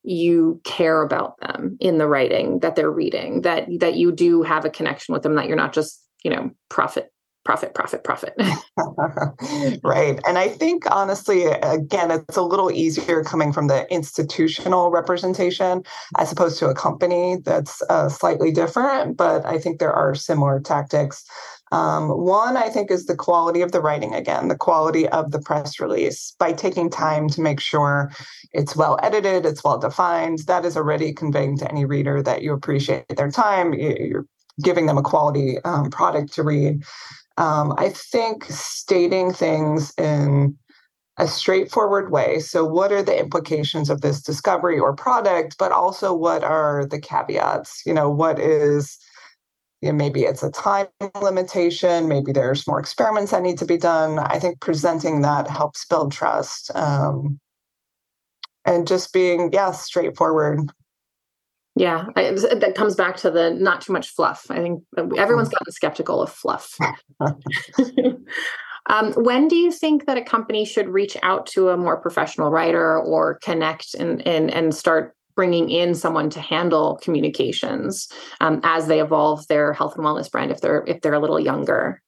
you 0.03 0.63
care 0.65 1.03
about 1.03 1.39
them 1.41 1.77
in 1.79 1.99
the 1.99 2.09
writing 2.09 2.61
that 2.61 2.75
they're 2.75 2.91
reading 2.91 3.43
that 3.43 3.67
that 3.81 3.97
you 3.97 4.13
do 4.13 4.43
have 4.43 4.65
a 4.65 4.71
connection 4.71 5.13
with 5.13 5.23
them 5.23 5.35
that 5.35 5.47
you're 5.47 5.59
not 5.59 5.75
just 5.75 6.03
you 6.23 6.31
know 6.31 6.51
profit 6.71 7.13
profit 7.45 7.75
profit 7.75 8.03
profit? 8.03 8.35
Right. 9.85 10.19
And 10.27 10.39
i 10.39 10.49
think 10.49 10.85
honestly 10.91 11.45
again 11.45 12.11
it's 12.11 12.39
a 12.39 12.43
little 12.43 12.71
easier 12.71 13.23
coming 13.23 13.53
from 13.53 13.67
the 13.67 13.87
institutional 13.93 14.91
representation 14.91 15.83
as 16.17 16.33
opposed 16.33 16.59
to 16.61 16.69
a 16.69 16.75
company 16.75 17.37
that's 17.45 17.83
uh, 17.91 18.09
slightly 18.09 18.53
different 18.53 19.19
but 19.19 19.45
i 19.45 19.59
think 19.59 19.81
there 19.81 19.93
are 19.93 20.15
similar 20.15 20.61
tactics 20.61 21.27
um, 21.75 22.09
one, 22.09 22.57
I 22.57 22.69
think, 22.69 22.93
is 22.93 23.07
the 23.07 23.17
quality 23.17 23.61
of 23.61 23.73
the 23.73 23.81
writing 23.81 24.15
again, 24.15 24.47
the 24.47 24.57
quality 24.57 25.09
of 25.09 25.33
the 25.33 25.41
press 25.41 25.81
release. 25.81 26.33
By 26.39 26.53
taking 26.53 26.89
time 26.89 27.29
to 27.31 27.41
make 27.41 27.59
sure 27.59 28.13
it's 28.53 28.77
well 28.77 28.97
edited, 29.03 29.45
it's 29.45 29.65
well 29.65 29.79
defined, 29.79 30.39
that 30.47 30.65
is 30.65 30.77
already 30.77 31.13
conveying 31.13 31.59
to 31.59 31.69
any 31.69 31.85
reader 31.85 32.23
that 32.23 32.43
you 32.43 32.53
appreciate 32.53 33.17
their 33.17 33.29
time, 33.29 33.75
you're 33.75 34.25
giving 34.63 34.87
them 34.87 34.99
a 34.99 35.03
quality 35.03 35.59
um, 35.65 35.91
product 35.91 36.33
to 36.35 36.45
read. 36.45 36.85
Um, 37.39 37.75
I 37.77 37.89
think 37.89 38.45
stating 38.45 39.33
things 39.33 39.93
in 39.99 40.57
a 41.19 41.27
straightforward 41.27 42.13
way. 42.13 42.39
So, 42.39 42.65
what 42.65 42.93
are 42.93 43.03
the 43.03 43.19
implications 43.19 43.91
of 43.91 44.01
this 44.01 44.23
discovery 44.23 44.79
or 44.79 44.95
product? 44.95 45.57
But 45.59 45.73
also, 45.73 46.15
what 46.15 46.45
are 46.45 46.87
the 46.87 47.01
caveats? 47.01 47.83
You 47.85 47.95
know, 47.95 48.09
what 48.09 48.39
is 48.39 48.97
you 49.85 49.93
know, 49.93 49.97
maybe 49.97 50.23
it's 50.23 50.43
a 50.43 50.51
time 50.51 50.87
limitation, 51.21 52.09
maybe 52.09 52.33
there's 52.33 52.67
more 52.67 52.81
experiments 52.81 53.33
that 53.33 53.43
need 53.43 53.59
to 53.59 53.67
be 53.67 53.77
done. 53.77 54.19
I 54.19 54.39
think 54.39 54.59
presenting 54.61 55.21
that 55.21 55.47
helps 55.47 55.85
build 55.85 56.11
trust. 56.11 56.75
Um, 56.75 57.39
and 58.65 58.87
just 58.87 59.13
being, 59.13 59.53
yeah, 59.53 59.73
straightforward. 59.73 60.71
Yeah, 61.77 62.07
I, 62.17 62.31
that 62.31 62.75
comes 62.75 62.95
back 62.95 63.19
to 63.19 63.31
the 63.31 63.51
not 63.51 63.83
too 63.83 63.93
much 63.93 64.09
fluff. 64.09 64.47
I 64.49 64.57
think 64.57 64.85
everyone's 64.97 65.51
gotten 65.51 65.71
skeptical 65.71 66.23
of 66.23 66.31
fluff. 66.31 66.79
um, 68.87 69.13
when 69.13 69.49
do 69.49 69.57
you 69.57 69.71
think 69.71 70.07
that 70.07 70.17
a 70.17 70.23
company 70.23 70.65
should 70.65 70.89
reach 70.89 71.15
out 71.23 71.45
to 71.49 71.69
a 71.69 71.77
more 71.77 71.99
professional 71.99 72.51
writer 72.51 72.99
or 72.99 73.39
connect 73.43 73.95
and 73.95 74.27
and 74.27 74.51
and 74.51 74.75
start 74.75 75.15
bringing 75.37 75.71
in 75.71 75.95
someone 75.95 76.31
to 76.31 76.41
handle 76.41 76.99
communications 77.03 78.09
um, 78.41 78.61
as 78.63 78.87
they 78.87 79.01
evolve 79.01 79.47
their 79.49 79.73
health 79.73 79.97
and 79.97 80.05
wellness 80.05 80.31
brand 80.31 80.51
if 80.51 80.61
they're 80.61 80.85
if 80.87 81.01
they're 81.01 81.15
a 81.15 81.21
little 81.21 81.41
younger 81.41 82.01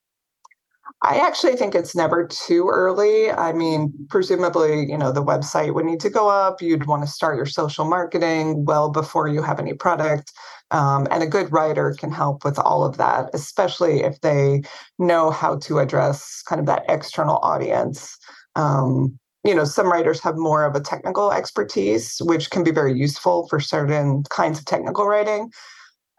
I 1.03 1.19
actually 1.19 1.57
think 1.57 1.75
it's 1.75 1.95
never 1.95 2.27
too 2.27 2.69
early. 2.73 3.31
I 3.31 3.53
mean, 3.53 3.93
presumably, 4.09 4.91
you 4.91 4.97
know, 4.97 5.13
the 5.13 5.23
website 5.23 5.75
would 5.75 5.85
need 5.85 6.01
to 6.01 6.11
go 6.11 6.29
up. 6.29 6.63
You'd 6.63 6.87
want 6.87 7.03
to 7.03 7.09
start 7.09 7.37
your 7.37 7.47
social 7.47 7.85
marketing 7.85 8.65
well 8.65 8.91
before 8.91 9.29
you 9.29 9.43
have 9.43 9.61
any 9.61 9.75
product. 9.75 10.33
Um, 10.71 11.07
and 11.11 11.23
a 11.23 11.27
good 11.27 11.53
writer 11.53 11.95
can 11.99 12.11
help 12.11 12.45
with 12.45 12.59
all 12.59 12.85
of 12.85 12.97
that, 12.97 13.31
especially 13.35 14.03
if 14.03 14.21
they 14.23 14.63
know 14.99 15.31
how 15.31 15.59
to 15.59 15.79
address 15.79 16.43
kind 16.43 16.61
of 16.61 16.67
that 16.67 16.85
external 16.89 17.37
audience. 17.39 18.17
Um, 18.57 19.19
you 19.47 19.55
know 19.55 19.65
some 19.65 19.91
writers 19.91 20.21
have 20.21 20.37
more 20.37 20.65
of 20.65 20.75
a 20.75 20.81
technical 20.81 21.33
expertise 21.33 22.19
which 22.25 22.51
can 22.51 22.65
be 22.65 22.71
very 22.71 22.99
useful 22.99 23.47
for 23.49 23.61
certain 23.61 24.25
kinds 24.31 24.59
of 24.59 24.65
technical 24.65 25.07
writing. 25.07 25.51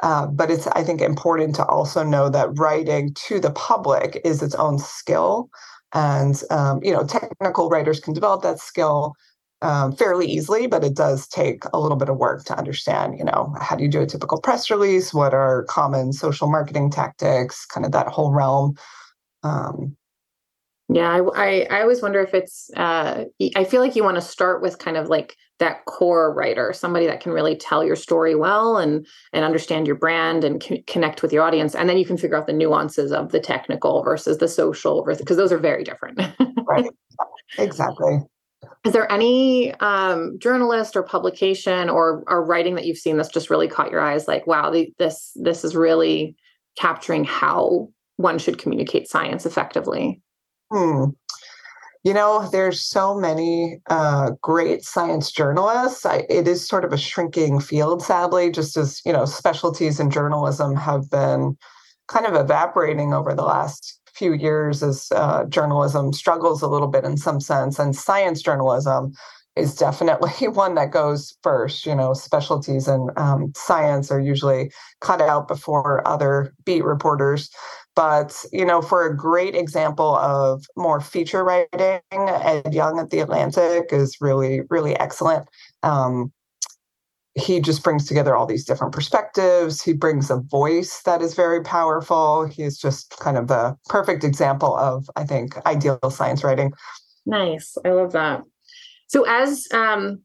Uh, 0.03 0.27
but 0.27 0.51
it's 0.51 0.67
i 0.67 0.83
think 0.83 1.01
important 1.01 1.55
to 1.55 1.65
also 1.65 2.03
know 2.03 2.29
that 2.29 2.49
writing 2.59 3.11
to 3.15 3.39
the 3.39 3.51
public 3.51 4.21
is 4.23 4.41
its 4.43 4.55
own 4.55 4.77
skill. 4.79 5.49
And 5.93 6.41
um, 6.51 6.79
you 6.83 6.91
know 6.91 7.03
technical 7.05 7.69
writers 7.69 7.99
can 7.99 8.13
develop 8.13 8.43
that 8.43 8.59
skill 8.59 9.13
um, 9.63 9.95
fairly 9.95 10.27
easily 10.27 10.67
but 10.67 10.83
it 10.83 10.95
does 10.95 11.27
take 11.27 11.63
a 11.73 11.79
little 11.79 11.97
bit 11.97 12.09
of 12.09 12.17
work 12.17 12.45
to 12.45 12.57
understand 12.57 13.17
you 13.17 13.25
know 13.25 13.53
how 13.59 13.75
do 13.75 13.83
you 13.83 13.89
do 13.89 14.01
a 14.01 14.05
typical 14.05 14.39
press 14.39 14.69
release? 14.69 15.13
What 15.13 15.33
are 15.33 15.63
common 15.65 16.13
social 16.13 16.49
marketing 16.49 16.91
tactics? 16.91 17.65
Kind 17.65 17.85
of 17.85 17.91
that 17.93 18.07
whole 18.07 18.31
realm. 18.31 18.75
Um, 19.43 19.95
yeah, 20.89 21.09
I, 21.09 21.19
I, 21.19 21.67
I 21.69 21.81
always 21.81 22.01
wonder 22.01 22.21
if 22.21 22.33
it's. 22.33 22.69
Uh, 22.75 23.25
I 23.55 23.63
feel 23.65 23.81
like 23.81 23.95
you 23.95 24.03
want 24.03 24.15
to 24.15 24.21
start 24.21 24.61
with 24.61 24.79
kind 24.79 24.95
of 24.95 25.09
like 25.09 25.35
that 25.59 25.83
core 25.85 26.33
writer, 26.33 26.71
somebody 26.71 27.07
that 27.07 27.19
can 27.19 27.33
really 27.33 27.57
tell 27.57 27.83
your 27.83 27.97
story 27.97 28.35
well 28.35 28.77
and 28.77 29.05
and 29.33 29.43
understand 29.43 29.85
your 29.85 29.97
brand 29.97 30.45
and 30.45 30.63
c- 30.63 30.83
connect 30.87 31.21
with 31.21 31.33
your 31.33 31.43
audience, 31.43 31.75
and 31.75 31.89
then 31.89 31.97
you 31.97 32.05
can 32.05 32.15
figure 32.17 32.37
out 32.37 32.47
the 32.47 32.53
nuances 32.53 33.11
of 33.11 33.31
the 33.33 33.39
technical 33.39 34.01
versus 34.01 34.37
the 34.37 34.47
social, 34.47 35.03
versus 35.03 35.21
because 35.21 35.35
those 35.35 35.51
are 35.51 35.57
very 35.57 35.83
different. 35.83 36.19
right. 36.67 36.85
Exactly. 37.57 38.19
Is 38.85 38.91
there 38.91 39.09
any 39.09 39.73
um, 39.75 40.37
journalist 40.37 40.95
or 40.95 41.03
publication 41.03 41.89
or 41.89 42.23
or 42.27 42.43
writing 42.43 42.75
that 42.75 42.85
you've 42.85 42.97
seen 42.97 43.15
that's 43.15 43.29
just 43.29 43.49
really 43.49 43.67
caught 43.67 43.89
your 43.89 44.01
eyes? 44.01 44.27
Like, 44.27 44.45
wow, 44.47 44.69
the, 44.69 44.93
this 44.99 45.31
this 45.35 45.63
is 45.63 45.75
really 45.75 46.35
capturing 46.77 47.23
how 47.23 47.89
one 48.17 48.37
should 48.37 48.57
communicate 48.57 49.07
science 49.07 49.45
effectively. 49.45 50.21
Hmm. 50.71 51.05
You 52.03 52.13
know, 52.13 52.47
there's 52.51 52.79
so 52.81 53.15
many 53.15 53.81
uh, 53.89 54.31
great 54.41 54.83
science 54.83 55.31
journalists. 55.31 56.05
I, 56.05 56.25
it 56.29 56.47
is 56.47 56.65
sort 56.65 56.85
of 56.85 56.93
a 56.93 56.97
shrinking 56.97 57.59
field, 57.59 58.01
sadly, 58.01 58.49
just 58.51 58.77
as, 58.77 59.01
you 59.05 59.11
know, 59.11 59.25
specialties 59.25 59.99
in 59.99 60.09
journalism 60.09 60.75
have 60.75 61.09
been 61.09 61.57
kind 62.07 62.25
of 62.25 62.35
evaporating 62.35 63.13
over 63.13 63.33
the 63.33 63.43
last 63.43 63.99
few 64.13 64.33
years 64.33 64.81
as 64.81 65.09
uh, 65.13 65.43
journalism 65.45 66.13
struggles 66.13 66.61
a 66.61 66.67
little 66.67 66.87
bit 66.87 67.03
in 67.03 67.17
some 67.17 67.41
sense. 67.41 67.77
And 67.77 67.95
science 67.95 68.41
journalism 68.41 69.13
is 69.57 69.75
definitely 69.75 70.47
one 70.47 70.75
that 70.75 70.91
goes 70.91 71.35
first. 71.43 71.85
You 71.85 71.95
know, 71.95 72.13
specialties 72.13 72.87
in 72.87 73.09
um, 73.17 73.51
science 73.55 74.11
are 74.11 74.21
usually 74.21 74.71
cut 75.01 75.21
out 75.21 75.47
before 75.47 76.07
other 76.07 76.53
beat 76.65 76.83
reporters. 76.83 77.49
But, 77.97 78.45
you 78.53 78.63
know, 78.63 78.83
for 78.83 79.07
a 79.07 79.17
great 79.17 79.55
example 79.55 80.17
of 80.17 80.65
more 80.75 81.01
feature 81.01 81.43
writing, 81.43 81.99
Ed 82.11 82.71
Yong 82.71 82.99
at 82.99 83.09
The 83.09 83.21
Atlantic 83.21 83.85
is 83.91 84.21
really, 84.21 84.61
really 84.69 84.95
excellent. 84.99 85.47
Um, 85.81 86.31
he 87.33 87.59
just 87.59 87.83
brings 87.83 88.05
together 88.05 88.35
all 88.35 88.45
these 88.45 88.65
different 88.65 88.93
perspectives. 88.93 89.81
He 89.81 89.93
brings 89.93 90.29
a 90.29 90.37
voice 90.37 91.01
that 91.05 91.23
is 91.23 91.33
very 91.33 91.63
powerful. 91.63 92.45
He's 92.45 92.77
just 92.77 93.17
kind 93.19 93.35
of 93.35 93.47
the 93.47 93.75
perfect 93.89 94.23
example 94.23 94.77
of, 94.77 95.09
I 95.15 95.23
think, 95.23 95.57
ideal 95.65 95.99
science 96.11 96.43
writing. 96.43 96.73
Nice. 97.25 97.79
I 97.83 97.89
love 97.89 98.11
that. 98.11 98.43
So, 99.07 99.23
as 99.27 99.67
um, 99.73 100.21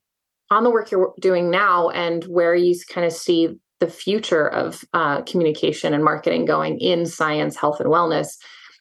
on 0.51 0.63
the 0.63 0.71
work 0.71 0.91
you're 0.91 1.15
doing 1.21 1.51
now 1.51 1.89
and 1.89 2.25
where 2.25 2.55
you 2.55 2.75
kind 2.91 3.07
of 3.07 3.15
see 3.15 3.49
the 3.83 3.91
future 3.91 4.47
of 4.47 4.85
uh, 4.95 5.23
communication 5.23 5.93
and 5.93 6.05
marketing 6.05 6.45
going 6.45 6.79
in 6.79 7.05
science, 7.05 7.57
health, 7.57 7.81
and 7.81 7.89
wellness. 7.89 8.39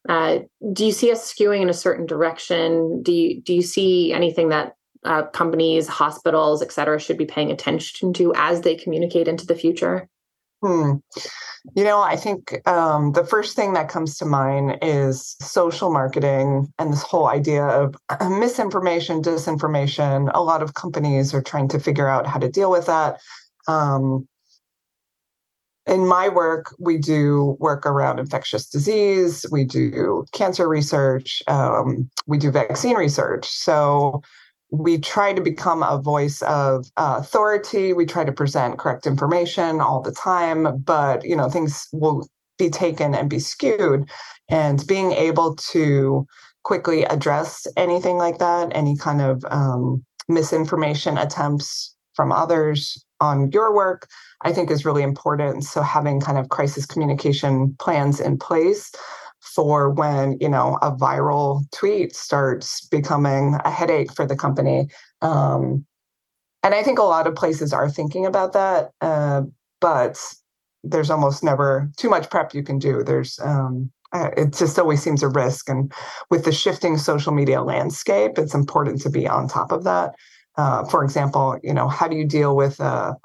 Uh, 0.08 0.39
do 0.74 0.86
you 0.86 0.91
see 0.91 1.12
us 1.12 1.34
skewing 1.34 1.62
in 1.63 1.70
a 1.70 1.74
certain 1.74 2.05
direction? 2.05 3.01
Do 3.01 3.12
you 3.12 3.41
do 3.41 3.55
you 3.55 3.63
see 3.63 4.13
anything 4.13 4.50
that 4.50 4.75
uh, 5.03 5.24
companies, 5.24 5.88
hospitals, 5.88 6.62
et 6.62 6.72
cetera, 6.72 7.00
should 7.00 7.17
be 7.17 7.25
paying 7.25 7.50
attention 7.50 8.13
to 8.13 8.31
as 8.36 8.62
they 8.62 8.75
communicate 8.75 9.27
into 9.27 9.48
the 9.48 9.55
future? 9.55 10.08
Hmm. 10.62 10.98
You 11.75 11.84
know, 11.84 12.00
I 12.00 12.15
think 12.15 12.67
um, 12.67 13.13
the 13.13 13.25
first 13.25 13.55
thing 13.55 13.74
that 13.74 13.89
comes 13.89 14.20
to 14.20 14.25
mind 14.25 14.77
is 14.84 15.36
social 15.41 15.91
marketing 15.91 16.72
and 16.77 16.93
this 16.93 17.01
whole 17.01 17.27
idea 17.27 17.65
of 17.65 17.96
misinformation, 18.39 19.24
disinformation. 19.24 20.29
A 20.36 20.43
lot 20.43 20.62
of 20.62 20.75
companies 20.75 21.34
are 21.34 21.41
trying 21.41 21.70
to 21.70 21.79
figure 21.79 22.08
out 22.08 22.27
how 22.27 22.38
to 22.38 22.50
deal 22.50 22.70
with 22.70 22.86
that. 22.86 23.20
Um, 23.67 24.27
in 25.88 26.08
my 26.08 26.30
work, 26.30 26.76
we 26.80 26.98
do 26.98 27.58
work 27.60 27.86
around 27.86 28.20
infectious 28.20 28.68
disease, 28.68 29.46
we 29.52 29.64
do 29.64 30.26
cancer 30.32 30.68
research, 30.68 31.42
um, 31.48 32.10
we 32.28 32.38
do 32.38 32.52
vaccine 32.52 32.96
research. 32.96 33.48
So 33.48 34.22
we 34.72 34.98
try 34.98 35.34
to 35.34 35.42
become 35.42 35.84
a 35.84 36.02
voice 36.02 36.42
of 36.44 36.86
uh, 36.98 37.18
authority. 37.20 37.94
We 37.94 38.06
try 38.06 38.24
to 38.24 38.32
present 38.32 38.78
correct 38.78 39.06
information 39.06 39.82
all 39.82 40.02
the 40.02 40.14
time, 40.14 40.78
but 40.78 41.26
you 41.26 41.36
know 41.36 41.50
things 41.50 41.88
will 41.92 42.28
be 42.58 42.70
taken 42.70 43.14
and 43.14 43.30
be 43.30 43.40
skewed. 43.40 44.10
And 44.50 44.86
being 44.88 45.12
able 45.12 45.56
to 45.72 46.26
quickly 46.64 47.04
address 47.06 47.66
anything 47.76 48.18
like 48.18 48.38
that, 48.38 48.70
any 48.72 48.96
kind 48.98 49.22
of 49.22 49.44
um, 49.50 50.06
misinformation 50.30 51.18
attempts 51.18 51.96
from 52.16 52.32
others 52.32 53.04
on 53.20 53.52
your 53.52 53.74
work, 53.74 54.08
I 54.44 54.52
think 54.54 54.72
is 54.72 54.86
really 54.86 55.04
important. 55.04 55.64
So 55.64 55.82
having 55.82 56.20
kind 56.20 56.38
of 56.38 56.50
crisis 56.50 56.86
communication 56.86 57.76
plans 57.80 58.20
in 58.20 58.38
place 58.38 58.92
for 59.40 59.90
when 59.90 60.38
you 60.40 60.50
know 60.50 60.78
a 60.82 60.92
viral 60.92 61.64
tweet 61.72 62.16
starts 62.16 62.86
becoming 62.88 63.58
a 63.66 63.72
headache 63.72 64.14
for 64.14 64.26
the 64.26 64.36
company 64.36 64.88
um, 65.22 65.86
and 66.64 66.76
I 66.76 66.84
think 66.84 67.00
a 67.00 67.04
lot 67.04 67.28
of 67.28 67.36
places 67.36 67.74
are 67.74 67.90
thinking 67.90 68.26
about 68.26 68.54
that, 68.54 68.92
uh, 69.02 69.44
but 69.80 70.20
there's 70.84 71.10
almost 71.10 71.44
never 71.44 71.90
too 71.98 72.10
much 72.10 72.30
prep 72.30 72.54
you 72.54 72.64
can 72.64 72.78
do. 72.80 73.04
There's 73.04 73.40
um, 73.40 73.92
uh, 74.14 74.30
it 74.36 74.54
just 74.54 74.78
always 74.78 75.02
seems 75.02 75.24
a 75.24 75.30
risk, 75.30 75.70
and 75.70 75.92
with 76.30 76.46
the 76.46 76.52
shifting 76.52 76.98
social 76.98 77.34
media 77.34 77.62
landscape, 77.62 78.38
it's 78.38 78.54
important 78.54 79.02
to 79.02 79.10
be 79.10 79.28
on 79.28 79.48
top 79.48 79.72
of 79.72 79.84
that. 79.86 80.14
Uh, 80.58 80.84
for 80.86 81.04
example, 81.04 81.58
you 81.64 81.74
know, 81.74 81.88
how 81.88 82.08
do 82.08 82.16
you 82.16 82.26
deal 82.26 82.56
with 82.56 82.80
a 82.80 83.16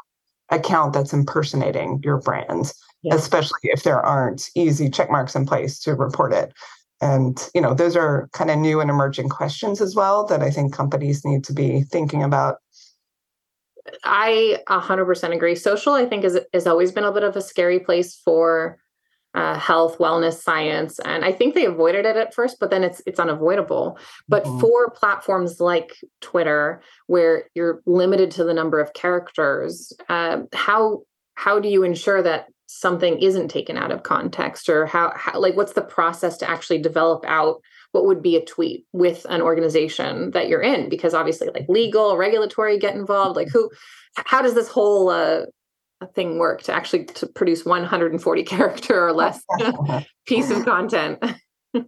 account 0.51 0.93
that's 0.93 1.13
impersonating 1.13 2.01
your 2.05 2.19
brand, 2.19 2.73
yeah. 3.03 3.15
especially 3.15 3.61
if 3.65 3.83
there 3.83 4.01
aren't 4.01 4.49
easy 4.55 4.89
check 4.89 5.11
marks 5.11 5.35
in 5.35 5.47
place 5.47 5.79
to 5.81 5.95
report 5.95 6.33
it? 6.33 6.53
And 7.01 7.39
you 7.55 7.61
know, 7.61 7.75
those 7.75 7.97
are 7.97 8.29
kind 8.33 8.51
of 8.51 8.59
new 8.59 8.81
and 8.81 8.89
emerging 8.89 9.29
questions 9.29 9.81
as 9.81 9.95
well 9.95 10.25
that 10.27 10.43
I 10.43 10.51
think 10.51 10.73
companies 10.73 11.25
need 11.25 11.45
to 11.45 11.53
be 11.53 11.83
thinking 11.83 12.23
about 12.23 12.57
I 14.05 14.59
100% 14.69 15.35
agree. 15.35 15.55
Social, 15.55 15.95
I 15.95 16.07
think, 16.07 16.25
is 16.25 16.39
has 16.53 16.67
always 16.67 16.93
been 16.93 17.05
a 17.05 17.13
bit 17.13 17.23
of 17.23 17.37
a 17.37 17.43
scary 17.43 17.79
place 17.79 18.21
for 18.25 18.79
uh, 19.37 19.59
health, 19.59 19.99
wellness, 19.99 20.41
science, 20.41 20.99
and 21.01 21.23
I 21.23 21.31
think 21.31 21.55
they 21.55 21.67
avoided 21.67 22.07
it 22.07 22.17
at 22.17 22.33
first, 22.33 22.59
but 22.59 22.71
then 22.71 22.83
it's 22.83 23.03
it's 23.07 23.21
unavoidable. 23.21 23.99
But 24.29 24.45
mm-hmm. 24.45 24.61
for 24.61 24.91
platforms 24.91 25.61
like 25.61 25.95
Twitter, 26.23 26.81
where 27.07 27.45
you're 27.55 27.83
limited 27.85 28.31
to 28.33 28.45
the 28.45 28.55
number 28.55 28.81
of 28.81 28.95
characters, 28.95 29.93
uh, 30.09 30.39
how 30.55 31.03
how 31.35 31.61
do 31.61 31.69
you 31.69 31.83
ensure 31.83 32.23
that 32.23 32.47
something 32.67 33.19
isn't 33.19 33.49
taken 33.49 33.77
out 33.77 33.93
of 33.93 34.03
context, 34.03 34.71
or 34.71 34.87
how, 34.87 35.13
how 35.15 35.39
like 35.39 35.55
what's 35.55 35.75
the 35.75 35.83
process 35.83 36.39
to 36.39 36.49
actually 36.49 36.79
develop 36.79 37.23
out 37.29 37.61
what 37.93 38.07
would 38.07 38.23
be 38.23 38.37
a 38.37 38.45
tweet 38.45 38.87
with 38.93 39.27
an 39.29 39.43
organization 39.43 40.31
that 40.31 40.49
you're 40.49 40.63
in 40.63 40.89
because 40.89 41.15
obviously 41.15 41.49
like 41.49 41.67
legal 41.69 42.17
regulatory 42.17 42.79
get 42.79 42.95
involved 42.95 43.37
like 43.37 43.49
who 43.49 43.71
how 44.17 44.43
does 44.43 44.55
this 44.55 44.69
whole 44.69 45.09
uh, 45.09 45.43
thing 46.15 46.39
work 46.39 46.63
to 46.63 46.73
actually 46.73 47.05
to 47.05 47.27
produce 47.27 47.65
140 47.65 48.43
character 48.45 49.07
or 49.07 49.13
less 49.13 49.43
piece 50.27 50.51
of 50.51 50.65
content. 50.65 51.23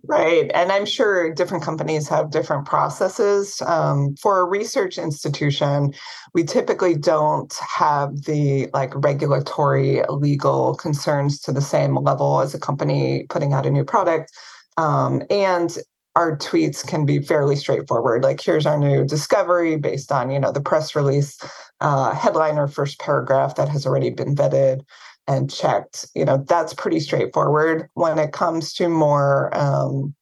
Right 0.05 0.51
and 0.55 0.71
i'm 0.71 0.85
sure 0.85 1.33
different 1.33 1.65
companies 1.65 2.09
have 2.09 2.31
different 2.31 2.67
processes. 2.67 3.63
Um, 3.67 4.17
for 4.21 4.41
a 4.41 4.45
research 4.45 4.99
institution 4.99 5.95
we 6.35 6.45
typically 6.45 6.95
don't 6.95 7.55
have 7.77 8.25
the 8.25 8.69
like 8.75 8.93
regulatory 8.95 10.03
legal 10.11 10.75
concerns 10.75 11.41
to 11.41 11.53
the 11.53 11.63
same 11.63 11.97
level 11.97 12.41
as 12.41 12.55
a 12.55 12.61
company 12.61 13.25
putting 13.31 13.53
out 13.55 13.67
a 13.67 13.71
new 13.71 13.85
product. 13.85 14.31
Um, 14.77 15.23
and 15.31 15.77
our 16.17 16.37
tweets 16.37 16.87
can 16.87 17.07
be 17.07 17.21
fairly 17.21 17.57
straightforward 17.57 18.25
like 18.25 18.41
here's 18.41 18.67
our 18.67 18.79
new 18.79 19.05
discovery 19.05 19.77
based 19.77 20.11
on 20.11 20.31
you 20.31 20.41
know 20.41 20.53
the 20.53 20.61
press 20.61 20.97
release 20.97 21.39
uh, 21.81 22.15
headline 22.15 22.59
or 22.59 22.69
first 22.69 22.99
paragraph 22.99 23.55
that 23.57 23.69
has 23.69 23.87
already 23.87 24.11
been 24.11 24.35
vetted 24.35 24.81
and 25.27 25.53
checked 25.53 26.07
you 26.15 26.25
know 26.25 26.45
that's 26.49 26.75
pretty 26.75 27.01
straightforward 27.01 27.89
when 27.95 28.19
it 28.19 28.33
comes 28.33 28.73
to 28.73 28.89
more 28.89 29.55
um, 29.57 30.15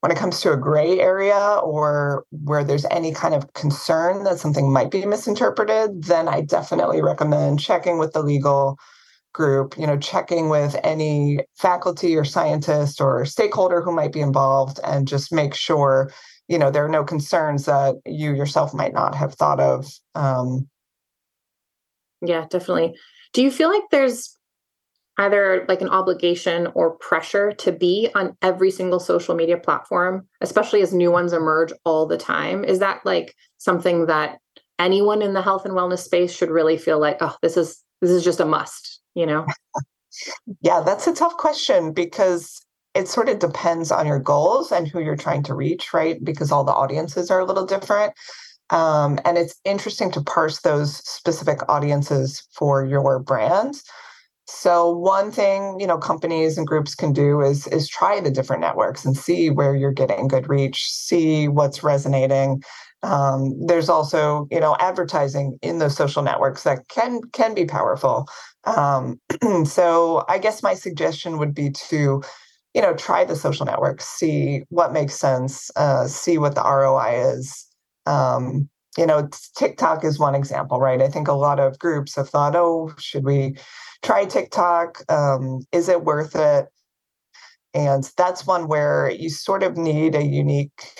when 0.00 0.12
it 0.12 0.18
comes 0.18 0.40
to 0.40 0.52
a 0.52 0.56
gray 0.56 1.00
area 1.00 1.58
or 1.62 2.24
where 2.30 2.62
there's 2.62 2.86
any 2.86 3.12
kind 3.12 3.34
of 3.34 3.52
concern 3.54 4.22
that 4.24 4.38
something 4.38 4.72
might 4.72 4.90
be 4.90 5.04
misinterpreted 5.04 6.04
then 6.04 6.28
i 6.28 6.40
definitely 6.40 7.02
recommend 7.02 7.60
checking 7.60 7.98
with 7.98 8.12
the 8.12 8.22
legal 8.22 8.78
group, 9.32 9.78
you 9.78 9.86
know, 9.86 9.96
checking 9.96 10.48
with 10.48 10.76
any 10.82 11.38
faculty 11.56 12.16
or 12.16 12.24
scientist 12.24 13.00
or 13.00 13.24
stakeholder 13.24 13.80
who 13.80 13.92
might 13.92 14.12
be 14.12 14.20
involved 14.20 14.80
and 14.84 15.06
just 15.06 15.32
make 15.32 15.54
sure, 15.54 16.12
you 16.48 16.58
know, 16.58 16.70
there 16.70 16.84
are 16.84 16.88
no 16.88 17.04
concerns 17.04 17.64
that 17.66 17.94
you 18.04 18.34
yourself 18.34 18.74
might 18.74 18.92
not 18.92 19.14
have 19.14 19.34
thought 19.34 19.60
of. 19.60 19.86
Um, 20.16 20.68
yeah, 22.22 22.46
definitely. 22.50 22.94
Do 23.32 23.42
you 23.42 23.50
feel 23.50 23.68
like 23.68 23.84
there's 23.90 24.36
either 25.18 25.64
like 25.68 25.80
an 25.80 25.88
obligation 25.88 26.68
or 26.74 26.96
pressure 26.98 27.52
to 27.52 27.72
be 27.72 28.08
on 28.14 28.36
every 28.40 28.70
single 28.70 29.00
social 29.00 29.34
media 29.34 29.56
platform, 29.56 30.26
especially 30.40 30.80
as 30.80 30.92
new 30.94 31.10
ones 31.10 31.32
emerge 31.32 31.72
all 31.84 32.06
the 32.06 32.16
time? 32.16 32.64
Is 32.64 32.78
that 32.78 33.04
like 33.04 33.34
something 33.58 34.06
that 34.06 34.38
anyone 34.78 35.22
in 35.22 35.32
the 35.32 35.42
health 35.42 35.64
and 35.64 35.74
wellness 35.74 36.04
space 36.04 36.32
should 36.34 36.50
really 36.50 36.76
feel 36.76 37.00
like, 37.00 37.18
oh, 37.20 37.36
this 37.42 37.56
is 37.56 37.82
this 38.00 38.10
is 38.10 38.22
just 38.22 38.38
a 38.38 38.44
must? 38.44 38.98
you 39.18 39.26
know? 39.26 39.44
yeah, 40.62 40.80
that's 40.80 41.06
a 41.06 41.14
tough 41.14 41.36
question 41.36 41.92
because 41.92 42.64
it 42.94 43.08
sort 43.08 43.28
of 43.28 43.40
depends 43.40 43.90
on 43.90 44.06
your 44.06 44.20
goals 44.20 44.72
and 44.72 44.88
who 44.88 45.00
you're 45.00 45.16
trying 45.16 45.42
to 45.42 45.54
reach, 45.54 45.92
right? 45.92 46.22
Because 46.24 46.50
all 46.50 46.64
the 46.64 46.72
audiences 46.72 47.30
are 47.30 47.40
a 47.40 47.44
little 47.44 47.66
different. 47.66 48.12
Um, 48.70 49.18
and 49.24 49.38
it's 49.38 49.54
interesting 49.64 50.10
to 50.12 50.20
parse 50.20 50.60
those 50.60 50.96
specific 51.08 51.60
audiences 51.68 52.46
for 52.52 52.84
your 52.84 53.18
brand. 53.18 53.76
So 54.50 54.90
one 54.90 55.30
thing, 55.30 55.78
you 55.78 55.86
know, 55.86 55.98
companies 55.98 56.56
and 56.56 56.66
groups 56.66 56.94
can 56.94 57.12
do 57.12 57.42
is 57.42 57.66
is 57.66 57.86
try 57.86 58.18
the 58.18 58.30
different 58.30 58.62
networks 58.62 59.04
and 59.04 59.14
see 59.14 59.50
where 59.50 59.76
you're 59.76 59.92
getting 59.92 60.26
good 60.26 60.48
reach, 60.48 60.90
see 60.90 61.48
what's 61.48 61.84
resonating. 61.84 62.62
Um, 63.02 63.54
there's 63.66 63.90
also, 63.90 64.48
you 64.50 64.58
know, 64.58 64.74
advertising 64.80 65.58
in 65.60 65.78
those 65.80 65.94
social 65.94 66.22
networks 66.22 66.62
that 66.62 66.88
can 66.88 67.20
can 67.32 67.54
be 67.54 67.66
powerful. 67.66 68.26
Um, 68.64 69.20
so 69.66 70.24
I 70.28 70.38
guess 70.38 70.62
my 70.62 70.72
suggestion 70.72 71.36
would 71.36 71.54
be 71.54 71.70
to, 71.90 72.22
you 72.72 72.80
know, 72.82 72.94
try 72.94 73.26
the 73.26 73.36
social 73.36 73.66
networks, 73.66 74.08
see 74.08 74.62
what 74.70 74.94
makes 74.94 75.14
sense, 75.14 75.70
uh, 75.76 76.06
see 76.06 76.38
what 76.38 76.54
the 76.54 76.62
ROI 76.62 77.34
is. 77.36 77.67
Um, 78.08 78.68
you 78.96 79.06
know, 79.06 79.28
TikTok 79.56 80.04
is 80.04 80.18
one 80.18 80.34
example, 80.34 80.80
right? 80.80 81.00
I 81.00 81.08
think 81.08 81.28
a 81.28 81.32
lot 81.32 81.60
of 81.60 81.78
groups 81.78 82.16
have 82.16 82.28
thought, 82.28 82.56
oh, 82.56 82.92
should 82.98 83.24
we 83.24 83.56
try 84.02 84.24
TikTok? 84.24 85.02
Um, 85.08 85.60
is 85.72 85.88
it 85.88 86.04
worth 86.04 86.34
it? 86.34 86.66
And 87.74 88.10
that's 88.16 88.46
one 88.46 88.66
where 88.66 89.10
you 89.10 89.30
sort 89.30 89.62
of 89.62 89.76
need 89.76 90.14
a 90.14 90.24
unique 90.24 90.90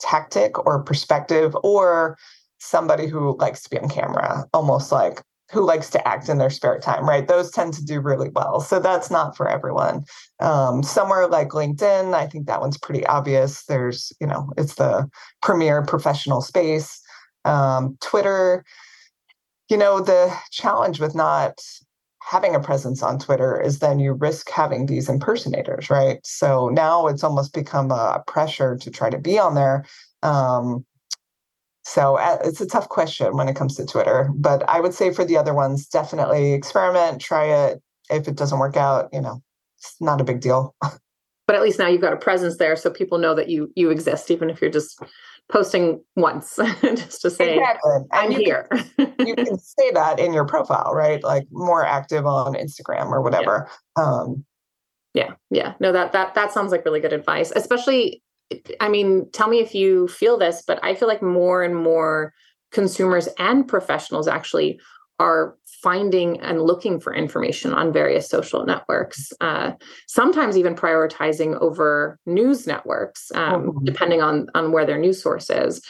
tactic 0.00 0.64
or 0.64 0.82
perspective 0.82 1.56
or 1.62 2.16
somebody 2.58 3.08
who 3.08 3.36
likes 3.38 3.62
to 3.64 3.70
be 3.70 3.78
on 3.78 3.88
camera, 3.88 4.46
almost 4.54 4.92
like 4.92 5.22
who 5.52 5.64
likes 5.64 5.90
to 5.90 6.08
act 6.08 6.28
in 6.28 6.38
their 6.38 6.50
spare 6.50 6.78
time, 6.78 7.06
right? 7.06 7.28
Those 7.28 7.50
tend 7.50 7.74
to 7.74 7.84
do 7.84 8.00
really 8.00 8.30
well. 8.30 8.60
So 8.60 8.80
that's 8.80 9.10
not 9.10 9.36
for 9.36 9.48
everyone. 9.48 10.04
Um, 10.40 10.82
somewhere 10.82 11.28
like 11.28 11.50
LinkedIn, 11.50 12.14
I 12.14 12.26
think 12.26 12.46
that 12.46 12.60
one's 12.60 12.78
pretty 12.78 13.06
obvious. 13.06 13.64
There's, 13.64 14.12
you 14.20 14.26
know, 14.26 14.50
it's 14.56 14.76
the 14.76 15.08
premier 15.42 15.82
professional 15.82 16.40
space. 16.40 17.00
Um, 17.44 17.98
Twitter, 18.00 18.64
you 19.68 19.76
know, 19.76 20.00
the 20.00 20.34
challenge 20.50 21.00
with 21.00 21.14
not 21.14 21.58
having 22.22 22.54
a 22.54 22.60
presence 22.60 23.02
on 23.02 23.18
Twitter 23.18 23.60
is 23.60 23.80
then 23.80 23.98
you 23.98 24.12
risk 24.12 24.48
having 24.48 24.86
these 24.86 25.08
impersonators, 25.08 25.90
right? 25.90 26.18
So 26.24 26.68
now 26.68 27.08
it's 27.08 27.24
almost 27.24 27.52
become 27.52 27.90
a 27.90 28.22
pressure 28.26 28.76
to 28.76 28.90
try 28.90 29.10
to 29.10 29.18
be 29.18 29.38
on 29.38 29.54
there. 29.54 29.84
Um, 30.22 30.86
so 31.82 32.16
uh, 32.16 32.38
it's 32.44 32.60
a 32.60 32.66
tough 32.66 32.88
question 32.88 33.36
when 33.36 33.48
it 33.48 33.56
comes 33.56 33.76
to 33.76 33.86
Twitter, 33.86 34.30
but 34.34 34.68
I 34.68 34.80
would 34.80 34.94
say 34.94 35.12
for 35.12 35.24
the 35.24 35.36
other 35.36 35.52
ones, 35.52 35.86
definitely 35.88 36.52
experiment, 36.52 37.20
try 37.20 37.44
it. 37.44 37.82
If 38.10 38.28
it 38.28 38.36
doesn't 38.36 38.58
work 38.58 38.76
out, 38.76 39.08
you 39.12 39.20
know, 39.20 39.42
it's 39.78 39.96
not 40.00 40.20
a 40.20 40.24
big 40.24 40.40
deal. 40.40 40.74
but 41.46 41.56
at 41.56 41.62
least 41.62 41.78
now 41.78 41.88
you've 41.88 42.00
got 42.00 42.12
a 42.12 42.18
presence 42.18 42.56
there, 42.58 42.76
so 42.76 42.90
people 42.90 43.18
know 43.18 43.34
that 43.34 43.48
you 43.48 43.72
you 43.74 43.90
exist, 43.90 44.30
even 44.30 44.48
if 44.48 44.60
you're 44.60 44.70
just 44.70 45.02
posting 45.50 46.02
once, 46.14 46.56
just 46.82 47.20
to 47.22 47.30
say 47.30 47.58
exactly. 47.58 47.92
I'm 48.12 48.30
you 48.30 48.38
here. 48.38 48.68
Can, 48.96 49.14
you 49.26 49.34
can 49.36 49.58
say 49.58 49.90
that 49.92 50.20
in 50.20 50.32
your 50.32 50.46
profile, 50.46 50.92
right? 50.94 51.22
Like 51.22 51.46
more 51.50 51.84
active 51.84 52.26
on 52.26 52.54
Instagram 52.54 53.10
or 53.10 53.22
whatever. 53.22 53.68
Yeah. 53.98 54.04
Um, 54.04 54.44
yeah, 55.14 55.32
yeah. 55.50 55.74
No, 55.80 55.92
that 55.92 56.12
that 56.12 56.34
that 56.34 56.52
sounds 56.52 56.70
like 56.70 56.84
really 56.84 57.00
good 57.00 57.12
advice, 57.12 57.52
especially 57.54 58.22
I 58.80 58.88
mean, 58.88 59.28
tell 59.32 59.48
me 59.48 59.60
if 59.60 59.74
you 59.74 60.08
feel 60.08 60.38
this, 60.38 60.62
but 60.66 60.78
I 60.82 60.94
feel 60.94 61.08
like 61.08 61.22
more 61.22 61.62
and 61.62 61.76
more 61.76 62.32
consumers 62.70 63.28
and 63.38 63.68
professionals 63.68 64.26
actually 64.26 64.80
are 65.18 65.56
finding 65.82 66.40
and 66.40 66.62
looking 66.62 67.00
for 67.00 67.14
information 67.14 67.72
on 67.72 67.92
various 67.92 68.28
social 68.28 68.64
networks, 68.64 69.32
uh, 69.40 69.72
sometimes 70.06 70.56
even 70.56 70.74
prioritizing 70.74 71.60
over 71.60 72.18
news 72.26 72.66
networks, 72.66 73.30
um, 73.34 73.68
mm-hmm. 73.68 73.84
depending 73.84 74.22
on 74.22 74.46
on 74.54 74.72
where 74.72 74.86
their 74.86 74.98
news 74.98 75.22
source 75.22 75.50
is. 75.50 75.82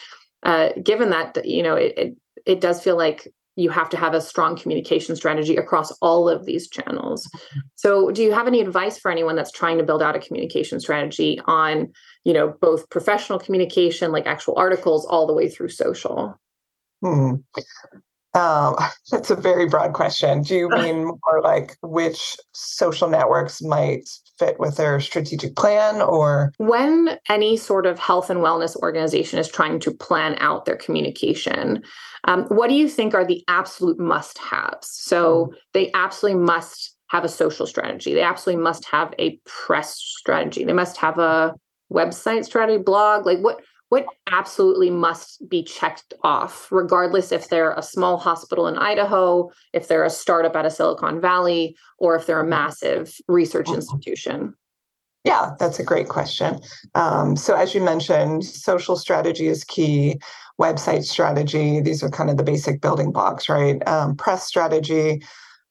Uh, 0.42 0.70
given 0.82 1.10
that 1.10 1.44
you 1.44 1.62
know 1.62 1.76
it, 1.76 1.94
it, 1.96 2.16
it 2.46 2.60
does 2.60 2.82
feel 2.82 2.96
like 2.96 3.28
you 3.56 3.70
have 3.70 3.88
to 3.90 3.96
have 3.96 4.14
a 4.14 4.20
strong 4.20 4.56
communication 4.56 5.14
strategy 5.14 5.56
across 5.56 5.92
all 6.00 6.28
of 6.28 6.46
these 6.46 6.68
channels. 6.68 7.26
Mm-hmm. 7.26 7.60
So, 7.76 8.10
do 8.10 8.22
you 8.22 8.32
have 8.32 8.46
any 8.46 8.60
advice 8.60 8.98
for 8.98 9.10
anyone 9.10 9.36
that's 9.36 9.52
trying 9.52 9.78
to 9.78 9.84
build 9.84 10.02
out 10.02 10.16
a 10.16 10.20
communication 10.20 10.80
strategy 10.80 11.40
on, 11.46 11.92
you 12.24 12.32
know, 12.32 12.54
both 12.60 12.88
professional 12.90 13.38
communication, 13.38 14.12
like 14.12 14.26
actual 14.26 14.54
articles, 14.56 15.04
all 15.06 15.26
the 15.26 15.34
way 15.34 15.48
through 15.48 15.68
social? 15.68 16.38
Hmm. 17.02 17.34
Um, 18.34 18.76
that's 19.10 19.30
a 19.30 19.36
very 19.36 19.68
broad 19.68 19.92
question. 19.92 20.42
Do 20.42 20.54
you 20.54 20.68
mean 20.68 21.04
more 21.04 21.40
like 21.42 21.76
which 21.82 22.36
social 22.52 23.08
networks 23.08 23.62
might 23.62 24.08
fit 24.38 24.58
with 24.58 24.76
their 24.76 25.00
strategic 25.00 25.56
plan 25.56 26.00
or? 26.00 26.52
When 26.58 27.18
any 27.28 27.56
sort 27.56 27.86
of 27.86 27.98
health 27.98 28.30
and 28.30 28.40
wellness 28.40 28.76
organization 28.76 29.38
is 29.38 29.48
trying 29.48 29.80
to 29.80 29.92
plan 29.92 30.36
out 30.38 30.64
their 30.64 30.76
communication, 30.76 31.82
um, 32.24 32.44
what 32.44 32.68
do 32.68 32.74
you 32.74 32.88
think 32.88 33.14
are 33.14 33.26
the 33.26 33.44
absolute 33.48 33.98
must 33.98 34.38
haves? 34.38 34.88
So 34.88 35.46
mm-hmm. 35.46 35.54
they 35.74 35.90
absolutely 35.94 36.40
must 36.40 36.96
have 37.08 37.24
a 37.24 37.28
social 37.28 37.66
strategy, 37.66 38.14
they 38.14 38.22
absolutely 38.22 38.62
must 38.62 38.86
have 38.86 39.12
a 39.18 39.38
press 39.44 39.98
strategy, 39.98 40.64
they 40.64 40.72
must 40.72 40.96
have 40.96 41.18
a 41.18 41.54
website 41.92 42.44
strategy, 42.44 42.82
blog. 42.82 43.26
Like 43.26 43.40
what? 43.40 43.60
What 43.92 44.06
absolutely 44.26 44.88
must 44.88 45.46
be 45.50 45.62
checked 45.62 46.14
off, 46.22 46.66
regardless 46.72 47.30
if 47.30 47.50
they're 47.50 47.74
a 47.74 47.82
small 47.82 48.16
hospital 48.16 48.66
in 48.66 48.78
Idaho, 48.78 49.50
if 49.74 49.86
they're 49.86 50.02
a 50.02 50.08
startup 50.08 50.56
out 50.56 50.64
of 50.64 50.72
Silicon 50.72 51.20
Valley, 51.20 51.76
or 51.98 52.16
if 52.16 52.24
they're 52.24 52.40
a 52.40 52.46
massive 52.46 53.14
research 53.28 53.66
mm-hmm. 53.66 53.74
institution? 53.74 54.54
Yeah, 55.24 55.50
that's 55.58 55.78
a 55.78 55.84
great 55.84 56.08
question. 56.08 56.58
Um, 56.94 57.36
so, 57.36 57.54
as 57.54 57.74
you 57.74 57.82
mentioned, 57.82 58.46
social 58.46 58.96
strategy 58.96 59.46
is 59.46 59.62
key, 59.62 60.18
website 60.58 61.04
strategy, 61.04 61.80
these 61.80 62.02
are 62.02 62.08
kind 62.08 62.30
of 62.30 62.38
the 62.38 62.44
basic 62.44 62.80
building 62.80 63.12
blocks, 63.12 63.50
right? 63.50 63.86
Um, 63.86 64.16
press 64.16 64.44
strategy, 64.44 65.22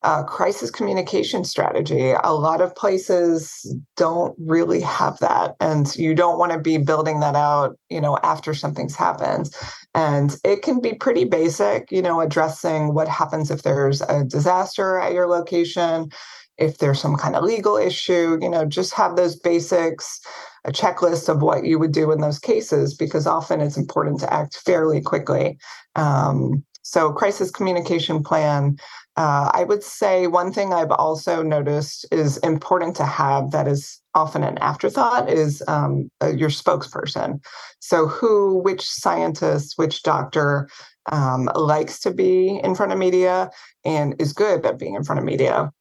uh, 0.04 0.24
crisis 0.24 0.72
communication 0.72 1.44
strategy. 1.44 2.14
A 2.24 2.34
lot 2.34 2.62
of 2.62 2.76
places 2.76 3.76
don't 3.96 4.36
really 4.40 4.82
have 4.82 5.20
that, 5.20 5.56
and 5.60 5.96
you 5.96 6.16
don't 6.16 6.40
want 6.40 6.52
to 6.52 6.60
be 6.60 6.78
building 6.78 7.20
that 7.20 7.36
out, 7.36 7.78
you 7.90 8.02
know, 8.02 8.18
after 8.24 8.54
something's 8.54 8.96
happened. 8.96 9.50
And 9.94 10.36
it 10.44 10.62
can 10.64 10.82
be 10.82 10.94
pretty 10.94 11.26
basic, 11.26 11.92
you 11.92 12.02
know, 12.02 12.20
addressing 12.22 12.94
what 12.94 13.08
happens 13.08 13.52
if 13.52 13.64
there's 13.64 14.02
a 14.02 14.24
disaster 14.24 14.98
at 14.98 15.14
your 15.14 15.28
location, 15.28 16.10
if 16.58 16.78
there's 16.78 17.00
some 17.00 17.16
kind 17.16 17.36
of 17.36 17.44
legal 17.44 17.78
issue, 17.78 18.38
you 18.42 18.50
know, 18.50 18.66
just 18.66 18.94
have 18.94 19.16
those 19.16 19.36
basics, 19.36 20.20
a 20.64 20.72
checklist 20.72 21.28
of 21.28 21.42
what 21.42 21.66
you 21.66 21.78
would 21.80 21.92
do 21.92 22.12
in 22.12 22.22
those 22.22 22.40
cases, 22.40 22.96
because 22.96 23.28
often 23.28 23.62
it's 23.62 23.78
important 23.78 24.20
to 24.20 24.34
act 24.34 24.58
fairly 24.58 25.02
quickly. 25.02 25.58
Um, 25.96 26.64
so, 26.82 27.12
crisis 27.12 27.52
communication 27.52 28.24
plan 28.24 28.78
uh, 29.18 29.52
I 29.54 29.66
would 29.66 29.84
say 29.84 30.28
one 30.28 30.54
thing 30.54 30.74
I've 30.74 30.92
also 30.92 31.44
noticed 31.44 32.06
is 32.12 32.38
important 32.38 32.96
to 32.96 33.06
have 33.06 33.52
that 33.52 33.68
is 33.68 34.02
often 34.16 34.44
an 34.44 34.58
afterthought 34.60 35.30
is 35.30 35.62
um, 35.68 36.10
uh, 36.24 36.30
your 36.30 36.50
spokesperson. 36.50 37.44
So, 37.80 38.08
who, 38.08 38.60
which 38.60 38.90
scientist, 38.90 39.74
which 39.76 40.04
doctor 40.04 40.70
um, 41.12 41.50
likes 41.56 42.00
to 42.02 42.12
be 42.12 42.60
in 42.64 42.74
front 42.74 42.94
of 42.94 42.98
media 42.98 43.50
and 43.84 44.16
is 44.20 44.32
good 44.32 44.66
at 44.66 44.80
being 44.80 44.96
in 44.96 45.04
front 45.04 45.20
of 45.20 45.26
media? 45.26 45.72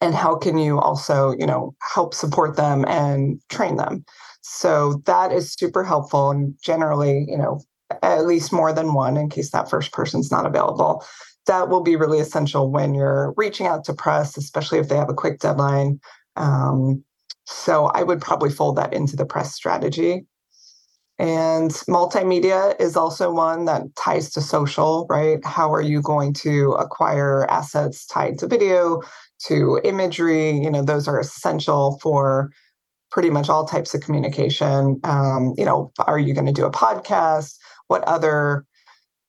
And 0.00 0.14
how 0.14 0.36
can 0.36 0.58
you 0.58 0.78
also, 0.78 1.34
you 1.38 1.46
know, 1.46 1.74
help 1.80 2.14
support 2.14 2.56
them 2.56 2.84
and 2.86 3.40
train 3.48 3.76
them? 3.76 4.04
So 4.42 5.02
that 5.06 5.32
is 5.32 5.54
super 5.54 5.84
helpful. 5.84 6.30
And 6.30 6.54
generally, 6.62 7.24
you 7.28 7.38
know, 7.38 7.60
at 8.02 8.26
least 8.26 8.52
more 8.52 8.72
than 8.72 8.94
one 8.94 9.16
in 9.16 9.28
case 9.28 9.50
that 9.50 9.70
first 9.70 9.92
person's 9.92 10.30
not 10.30 10.46
available 10.46 11.04
that 11.46 11.68
will 11.68 11.82
be 11.82 11.96
really 11.96 12.18
essential 12.18 12.70
when 12.70 12.94
you're 12.94 13.32
reaching 13.36 13.66
out 13.66 13.84
to 13.84 13.94
press, 13.94 14.36
especially 14.36 14.78
if 14.78 14.88
they 14.88 14.96
have 14.96 15.08
a 15.08 15.14
quick 15.14 15.38
deadline. 15.38 16.00
Um, 16.36 17.04
so 17.44 17.86
I 17.86 18.02
would 18.02 18.20
probably 18.20 18.50
fold 18.50 18.76
that 18.76 18.92
into 18.92 19.16
the 19.16 19.24
press 19.24 19.54
strategy. 19.54 20.26
And 21.18 21.70
multimedia 21.88 22.78
is 22.78 22.96
also 22.96 23.32
one 23.32 23.64
that 23.64 23.82
ties 23.96 24.30
to 24.32 24.42
social, 24.42 25.06
right? 25.08 25.42
How 25.44 25.72
are 25.72 25.80
you 25.80 26.02
going 26.02 26.34
to 26.34 26.72
acquire 26.72 27.46
assets 27.48 28.06
tied 28.06 28.38
to 28.40 28.46
video, 28.46 29.00
to 29.46 29.80
imagery? 29.82 30.50
You 30.50 30.70
know, 30.70 30.82
those 30.82 31.08
are 31.08 31.18
essential 31.18 31.98
for 32.02 32.50
pretty 33.10 33.30
much 33.30 33.48
all 33.48 33.64
types 33.64 33.94
of 33.94 34.02
communication. 34.02 35.00
Um, 35.04 35.54
you 35.56 35.64
know, 35.64 35.90
are 36.00 36.18
you 36.18 36.34
going 36.34 36.46
to 36.46 36.52
do 36.52 36.66
a 36.66 36.72
podcast? 36.72 37.56
What 37.88 38.04
other 38.04 38.64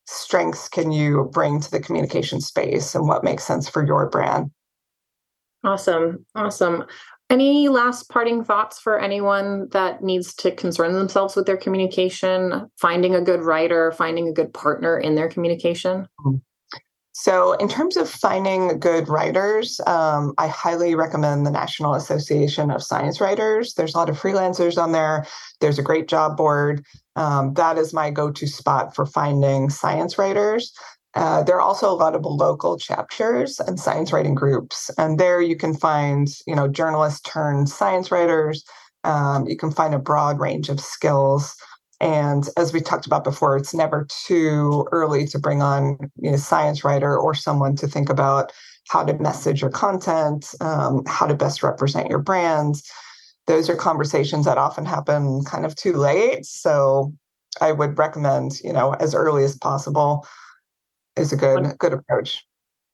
strengths 0.06 0.70
can 0.70 0.92
you 0.92 1.30
bring 1.34 1.60
to 1.60 1.72
the 1.72 1.80
communication 1.80 2.42
space 2.42 2.96
and 2.96 3.08
what 3.08 3.24
makes 3.24 3.44
sense 3.44 3.70
for 3.70 3.86
your 3.86 4.10
brand? 4.10 4.52
Awesome. 5.64 6.26
Awesome. 6.36 6.86
Any 7.30 7.68
last 7.68 8.10
parting 8.10 8.46
thoughts 8.46 8.80
for 8.80 8.98
anyone 8.98 9.68
that 9.72 10.02
needs 10.02 10.34
to 10.36 10.52
concern 10.56 10.94
themselves 10.94 11.36
with 11.36 11.46
their 11.46 11.58
communication, 11.58 12.70
finding 12.80 13.16
a 13.16 13.22
good 13.22 13.42
writer, 13.42 13.92
finding 13.92 14.30
a 14.30 14.34
good 14.34 14.54
partner 14.54 14.98
in 14.98 15.16
their 15.16 15.28
communication? 15.28 16.08
Mm-hmm. 16.22 16.38
So, 17.20 17.54
in 17.54 17.68
terms 17.68 17.98
of 17.98 18.08
finding 18.08 18.80
good 18.80 19.10
writers, 19.10 19.82
um, 19.88 20.36
I 20.38 20.48
highly 20.48 20.94
recommend 20.94 21.48
the 21.48 21.52
National 21.52 21.96
Association 21.96 22.70
of 22.70 22.84
Science 22.84 23.20
Writers. 23.20 23.74
There's 23.74 23.96
a 23.96 23.98
lot 23.98 24.10
of 24.10 24.22
freelancers 24.22 24.78
on 24.78 24.92
there. 24.92 25.26
There's 25.60 25.80
a 25.80 25.84
great 25.84 26.08
job 26.08 26.38
board. 26.38 26.86
Um, 27.16 27.56
that 27.56 27.80
is 27.80 27.92
my 27.92 28.12
go 28.12 28.30
to 28.30 28.46
spot 28.46 28.96
for 28.96 29.08
finding 29.08 29.72
science 29.72 30.20
writers. 30.20 30.72
Uh, 31.16 31.42
there 31.42 31.56
are 31.56 31.62
also 31.62 31.90
a 31.90 31.98
lot 31.98 32.14
of 32.14 32.24
local 32.24 32.78
chapters 32.78 33.60
and 33.62 33.80
science 33.80 34.14
writing 34.14 34.36
groups, 34.36 34.92
and 35.00 35.20
there 35.20 35.42
you 35.42 35.56
can 35.56 35.74
find, 35.74 36.28
you 36.46 36.56
know, 36.56 36.68
journalists 36.68 37.22
turned 37.22 37.68
science 37.68 38.12
writers. 38.12 38.64
Um, 39.04 39.48
you 39.48 39.58
can 39.58 39.72
find 39.72 39.96
a 39.96 40.00
broad 40.00 40.40
range 40.40 40.70
of 40.70 40.80
skills. 40.80 41.56
And 42.00 42.48
as 42.58 42.74
we 42.74 42.82
talked 42.82 43.08
about 43.08 43.24
before, 43.24 43.58
it's 43.58 43.74
never 43.74 44.06
too 44.26 44.88
early 44.92 45.26
to 45.28 45.40
bring 45.40 45.62
on 45.62 45.98
you 46.18 46.32
know, 46.32 46.38
science 46.38 46.84
writer 46.84 47.18
or 47.18 47.34
someone 47.34 47.76
to 47.78 47.88
think 47.88 48.10
about 48.10 48.52
how 48.90 49.04
to 49.04 49.14
message 49.16 49.62
your 49.62 49.72
content, 49.72 50.54
um, 50.62 51.04
how 51.08 51.26
to 51.26 51.34
best 51.34 51.64
represent 51.64 52.10
your 52.10 52.20
brand. 52.20 52.82
Those 53.48 53.70
are 53.70 53.76
conversations 53.76 54.46
that 54.46 54.58
often 54.58 54.86
happen 54.86 55.44
kind 55.44 55.66
of 55.66 55.76
too 55.76 55.94
late. 55.94 56.46
So 56.46 57.14
I 57.62 57.72
would 57.72 57.98
recommend, 57.98 58.60
you 58.64 58.74
know, 58.74 58.94
as 58.94 59.16
early 59.16 59.44
as 59.44 59.58
possible 59.58 60.26
is 61.16 61.34
a 61.34 61.38
good 61.38 61.78
good 61.80 61.94
approach. 61.94 62.46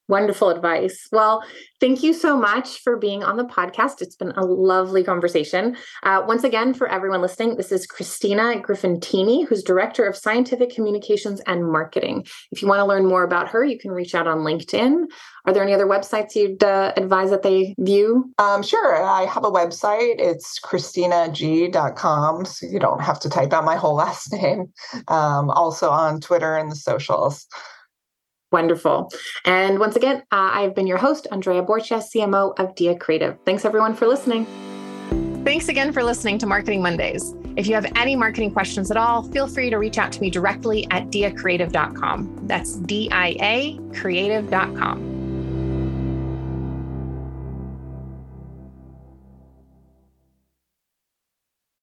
Wonderful 0.09 0.49
advice. 0.49 1.07
Well, 1.13 1.43
thank 1.79 2.03
you 2.03 2.11
so 2.11 2.35
much 2.35 2.81
for 2.81 2.97
being 2.97 3.23
on 3.23 3.37
the 3.37 3.45
podcast. 3.45 4.01
It's 4.01 4.17
been 4.17 4.31
a 4.31 4.43
lovely 4.45 5.01
conversation. 5.01 5.77
Uh, 6.03 6.21
once 6.27 6.43
again, 6.43 6.73
for 6.73 6.89
everyone 6.89 7.21
listening, 7.21 7.55
this 7.55 7.71
is 7.71 7.87
Christina 7.87 8.61
Grifantini, 8.61 9.47
who's 9.47 9.63
Director 9.63 10.05
of 10.05 10.17
Scientific 10.17 10.71
Communications 10.71 11.39
and 11.47 11.65
Marketing. 11.71 12.25
If 12.51 12.61
you 12.61 12.67
want 12.67 12.79
to 12.79 12.85
learn 12.85 13.05
more 13.05 13.23
about 13.23 13.47
her, 13.49 13.63
you 13.63 13.79
can 13.79 13.91
reach 13.91 14.13
out 14.13 14.27
on 14.27 14.39
LinkedIn. 14.39 15.05
Are 15.45 15.53
there 15.53 15.63
any 15.63 15.73
other 15.73 15.87
websites 15.87 16.35
you'd 16.35 16.63
uh, 16.63 16.91
advise 16.97 17.29
that 17.29 17.43
they 17.43 17.73
view? 17.79 18.29
Um, 18.39 18.61
sure. 18.61 19.01
I 19.01 19.25
have 19.25 19.45
a 19.45 19.51
website. 19.51 20.15
It's 20.19 20.59
christinag.com. 20.59 22.45
So 22.45 22.65
you 22.67 22.79
don't 22.79 23.01
have 23.01 23.21
to 23.21 23.29
type 23.29 23.53
out 23.53 23.63
my 23.63 23.77
whole 23.77 23.95
last 24.03 24.33
name. 24.33 24.73
Um, 25.07 25.49
also 25.49 25.89
on 25.89 26.19
Twitter 26.19 26.57
and 26.57 26.69
the 26.69 26.75
socials. 26.75 27.47
Wonderful. 28.53 29.11
And 29.45 29.79
once 29.79 29.95
again, 29.95 30.17
uh, 30.31 30.51
I've 30.53 30.75
been 30.75 30.87
your 30.87 30.97
host, 30.97 31.27
Andrea 31.31 31.63
Borcha, 31.63 31.97
CMO 31.97 32.57
of 32.59 32.75
Dia 32.75 32.95
Creative. 32.95 33.35
Thanks 33.45 33.65
everyone 33.65 33.95
for 33.95 34.07
listening. 34.07 34.45
Thanks 35.43 35.67
again 35.67 35.91
for 35.91 36.03
listening 36.03 36.37
to 36.37 36.45
Marketing 36.45 36.81
Mondays. 36.81 37.33
If 37.57 37.67
you 37.67 37.73
have 37.73 37.91
any 37.95 38.15
marketing 38.15 38.51
questions 38.51 38.91
at 38.91 38.97
all, 38.97 39.23
feel 39.23 39.47
free 39.47 39.69
to 39.69 39.77
reach 39.77 39.97
out 39.97 40.11
to 40.13 40.21
me 40.21 40.29
directly 40.29 40.87
at 40.91 41.07
diacreative.com. 41.07 42.41
That's 42.43 42.75
D 42.77 43.09
I 43.11 43.35
A 43.41 43.79
creative.com. 43.99 45.12